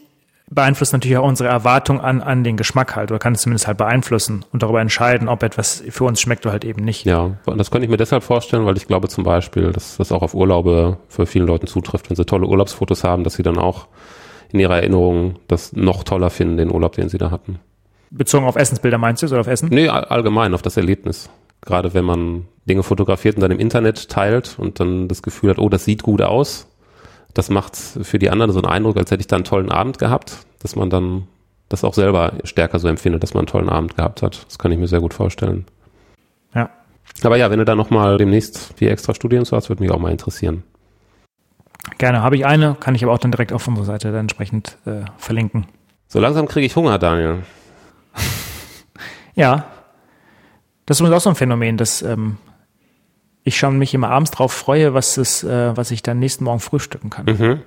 [0.50, 3.78] beeinflusst natürlich auch unsere Erwartung an, an den Geschmack halt oder kann es zumindest halt
[3.78, 7.06] beeinflussen und darüber entscheiden, ob etwas für uns schmeckt oder halt eben nicht.
[7.06, 10.12] Ja, und das könnte ich mir deshalb vorstellen, weil ich glaube zum Beispiel, dass das
[10.12, 13.58] auch auf Urlaube für vielen Leuten zutrifft, wenn sie tolle Urlaubsfotos haben, dass sie dann
[13.58, 13.86] auch
[14.52, 17.58] in ihrer Erinnerung das noch toller finden, den Urlaub, den sie da hatten.
[18.10, 19.70] Bezogen auf Essensbilder meinst du oder auf Essen?
[19.70, 21.30] Nee, allgemein auf das Erlebnis.
[21.62, 25.58] Gerade wenn man Dinge fotografiert und dann im Internet teilt und dann das Gefühl hat,
[25.58, 26.68] oh, das sieht gut aus.
[27.34, 29.98] Das macht für die anderen so einen Eindruck, als hätte ich da einen tollen Abend
[29.98, 31.28] gehabt, dass man dann
[31.70, 34.44] das auch selber stärker so empfindet, dass man einen tollen Abend gehabt hat.
[34.46, 35.64] Das kann ich mir sehr gut vorstellen.
[36.54, 36.68] Ja.
[37.22, 39.98] Aber ja, wenn du da nochmal demnächst die extra Studien zu hast, würde mich auch
[39.98, 40.64] mal interessieren.
[41.98, 44.78] Gerne, habe ich eine, kann ich aber auch dann direkt auf unserer Seite dann entsprechend
[44.86, 45.66] äh, verlinken.
[46.06, 47.42] So langsam kriege ich Hunger, Daniel.
[49.34, 49.66] ja,
[50.86, 52.36] das ist auch so ein Phänomen, dass ähm,
[53.44, 56.60] ich schon mich immer abends drauf freue, was, es, äh, was ich dann nächsten Morgen
[56.60, 57.26] frühstücken kann.
[57.26, 57.62] Mhm.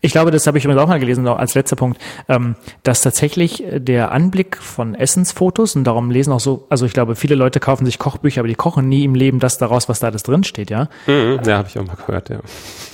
[0.00, 3.64] Ich glaube, das habe ich übrigens auch mal gelesen, als letzter Punkt, ähm, dass tatsächlich
[3.70, 7.84] der Anblick von Essensfotos und darum lesen auch so, also ich glaube, viele Leute kaufen
[7.84, 10.70] sich Kochbücher, aber die kochen nie im Leben das daraus, was da alles drin steht,
[10.70, 10.88] ja.
[11.06, 12.40] Mhm, ja, habe ich auch mal gehört, ja.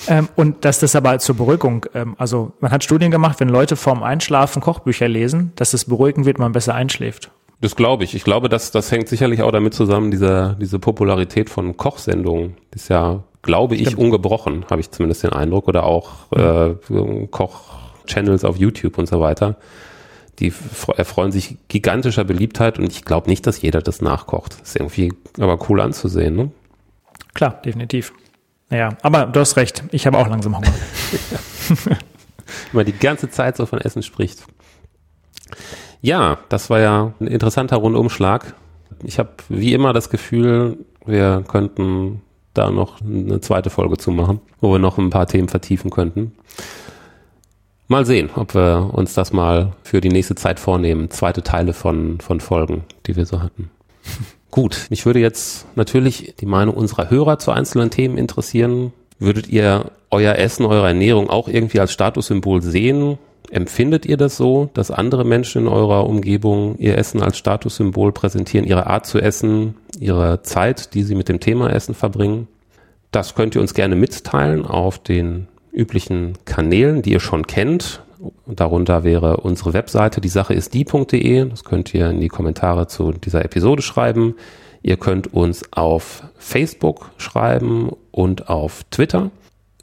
[0.08, 3.76] Ähm, und dass das aber zur Beruhigung, ähm, also man hat Studien gemacht, wenn Leute
[3.76, 7.30] vorm Einschlafen Kochbücher lesen, dass es beruhigend wird, man besser einschläft.
[7.60, 8.14] Das glaube ich.
[8.16, 12.56] Ich glaube, dass das hängt sicherlich auch damit zusammen, diese, diese Popularität von Kochsendungen.
[12.74, 13.98] ist ja glaube ich, Stimmt.
[14.02, 15.68] ungebrochen, habe ich zumindest den Eindruck.
[15.68, 16.74] Oder auch äh,
[17.30, 19.56] Koch-Channels auf YouTube und so weiter.
[20.38, 20.52] Die
[20.96, 24.56] erfreuen sich gigantischer Beliebtheit und ich glaube nicht, dass jeder das nachkocht.
[24.62, 26.50] Ist irgendwie aber cool anzusehen, ne?
[27.34, 28.12] Klar, definitiv.
[28.70, 30.72] Naja, aber du hast recht, ich habe auch langsam Hunger.
[31.84, 31.96] Wenn
[32.72, 34.44] man die ganze Zeit so von Essen spricht.
[36.00, 38.54] Ja, das war ja ein interessanter Rundumschlag.
[39.04, 42.22] Ich habe wie immer das Gefühl, wir könnten
[42.54, 46.32] da noch eine zweite Folge zu machen, wo wir noch ein paar Themen vertiefen könnten.
[47.88, 51.10] Mal sehen, ob wir uns das mal für die nächste Zeit vornehmen.
[51.10, 53.70] Zweite Teile von, von Folgen, die wir so hatten.
[54.50, 58.92] Gut, mich würde jetzt natürlich die Meinung unserer Hörer zu einzelnen Themen interessieren.
[59.18, 63.18] Würdet ihr euer Essen, eure Ernährung auch irgendwie als Statussymbol sehen?
[63.52, 68.66] Empfindet ihr das so, dass andere Menschen in eurer Umgebung ihr Essen als Statussymbol präsentieren,
[68.66, 72.48] ihre Art zu essen, ihre Zeit, die sie mit dem Thema Essen verbringen?
[73.10, 78.00] Das könnt ihr uns gerne mitteilen auf den üblichen Kanälen, die ihr schon kennt.
[78.46, 81.44] Darunter wäre unsere Webseite, die Sache ist die.de.
[81.50, 84.34] Das könnt ihr in die Kommentare zu dieser Episode schreiben.
[84.82, 89.30] Ihr könnt uns auf Facebook schreiben und auf Twitter.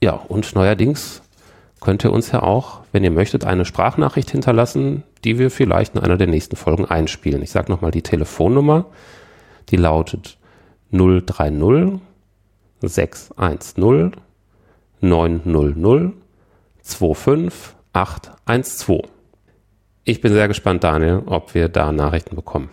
[0.02, 1.22] Ja, und neuerdings
[1.80, 6.02] könnt ihr uns ja auch, wenn ihr möchtet, eine Sprachnachricht hinterlassen, die wir vielleicht in
[6.02, 7.42] einer der nächsten Folgen einspielen.
[7.42, 8.86] Ich sage nochmal die Telefonnummer,
[9.70, 10.38] die lautet
[10.92, 12.00] 030
[12.82, 14.16] 610
[15.02, 16.14] 900
[16.82, 19.02] 25812.
[20.04, 22.70] Ich bin sehr gespannt, Daniel, ob wir da Nachrichten bekommen.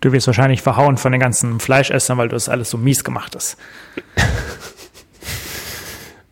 [0.00, 3.36] Du wirst wahrscheinlich verhauen von den ganzen Fleischessern, weil du das alles so mies gemacht
[3.36, 3.56] hast.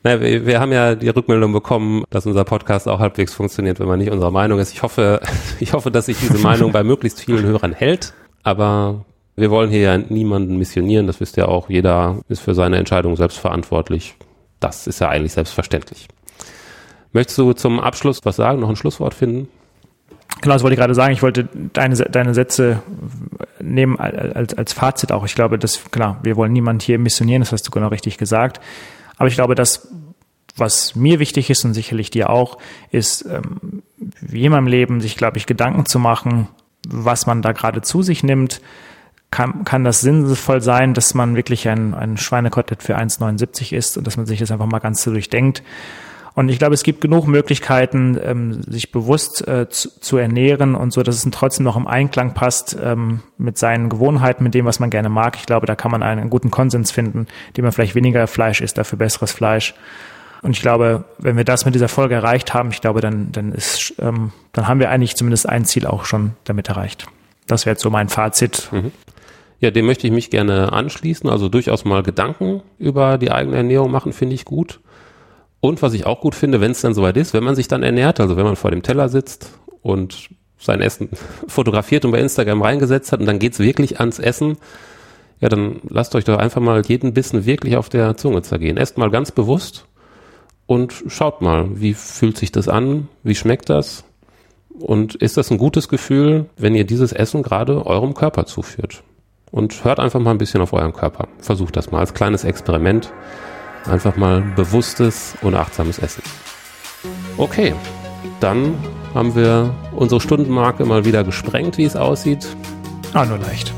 [0.02, 3.86] Naja, wir, wir haben ja die Rückmeldung bekommen, dass unser Podcast auch halbwegs funktioniert, wenn
[3.86, 4.72] man nicht unserer Meinung ist.
[4.72, 5.20] Ich hoffe,
[5.60, 8.14] ich hoffe, dass sich diese Meinung bei möglichst vielen Hörern hält.
[8.42, 9.04] Aber
[9.36, 11.06] wir wollen hier ja niemanden missionieren.
[11.06, 11.68] Das wisst ihr auch.
[11.68, 14.16] Jeder ist für seine Entscheidung selbst verantwortlich.
[14.58, 16.08] Das ist ja eigentlich selbstverständlich.
[17.12, 19.48] Möchtest du zum Abschluss was sagen, noch ein Schlusswort finden?
[20.40, 21.12] Genau, das wollte ich gerade sagen.
[21.12, 22.82] Ich wollte deine, deine Sätze
[23.60, 25.24] nehmen als, als Fazit auch.
[25.24, 28.60] Ich glaube, dass, klar, wir wollen niemanden hier missionieren, das hast du genau richtig gesagt.
[29.20, 29.86] Aber ich glaube, das,
[30.56, 32.56] was mir wichtig ist und sicherlich dir auch,
[32.90, 33.82] ist, ähm,
[34.22, 36.48] wie in meinem Leben, sich, glaube ich, Gedanken zu machen,
[36.88, 38.62] was man da gerade zu sich nimmt.
[39.30, 44.06] Kann, kann das sinnvoll sein, dass man wirklich ein, ein Schweinekotelett für 1,79 isst und
[44.06, 45.62] dass man sich das einfach mal ganz so durchdenkt?
[46.40, 50.90] Und ich glaube, es gibt genug Möglichkeiten, ähm, sich bewusst äh, zu, zu, ernähren und
[50.90, 54.80] so, dass es trotzdem noch im Einklang passt ähm, mit seinen Gewohnheiten, mit dem, was
[54.80, 55.36] man gerne mag.
[55.36, 57.26] Ich glaube, da kann man einen, einen guten Konsens finden,
[57.58, 59.74] dem man vielleicht weniger Fleisch isst, dafür besseres Fleisch.
[60.40, 63.52] Und ich glaube, wenn wir das mit dieser Folge erreicht haben, ich glaube, dann, dann
[63.52, 67.06] ist, ähm, dann haben wir eigentlich zumindest ein Ziel auch schon damit erreicht.
[67.48, 68.70] Das wäre jetzt so mein Fazit.
[68.72, 68.92] Mhm.
[69.58, 71.28] Ja, dem möchte ich mich gerne anschließen.
[71.28, 74.80] Also durchaus mal Gedanken über die eigene Ernährung machen, finde ich gut.
[75.60, 77.82] Und was ich auch gut finde, wenn es dann soweit ist, wenn man sich dann
[77.82, 79.50] ernährt, also wenn man vor dem Teller sitzt
[79.82, 81.10] und sein Essen
[81.48, 84.56] fotografiert und bei Instagram reingesetzt hat und dann geht's wirklich ans Essen,
[85.40, 88.76] ja, dann lasst euch doch einfach mal jeden Bissen wirklich auf der Zunge zergehen.
[88.76, 89.86] Esst mal ganz bewusst
[90.66, 94.04] und schaut mal, wie fühlt sich das an, wie schmeckt das
[94.78, 99.02] und ist das ein gutes Gefühl, wenn ihr dieses Essen gerade eurem Körper zuführt.
[99.50, 101.26] Und hört einfach mal ein bisschen auf euren Körper.
[101.38, 103.12] Versucht das mal als kleines Experiment.
[103.86, 106.22] Einfach mal bewusstes und achtsames Essen.
[107.36, 107.74] Okay,
[108.40, 108.74] dann
[109.14, 112.46] haben wir unsere Stundenmarke mal wieder gesprengt, wie es aussieht.
[113.12, 113.72] Ah, nur leicht.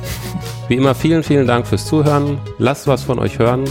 [0.68, 2.38] Wie immer, vielen, vielen Dank fürs Zuhören.
[2.58, 3.64] Lasst was von euch hören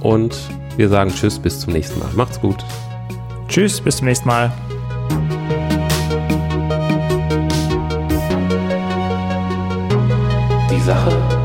[0.00, 0.36] und
[0.76, 2.08] wir sagen Tschüss, bis zum nächsten Mal.
[2.14, 2.64] Macht's gut.
[3.48, 4.52] Tschüss, bis zum nächsten Mal.
[10.70, 11.35] Die Sache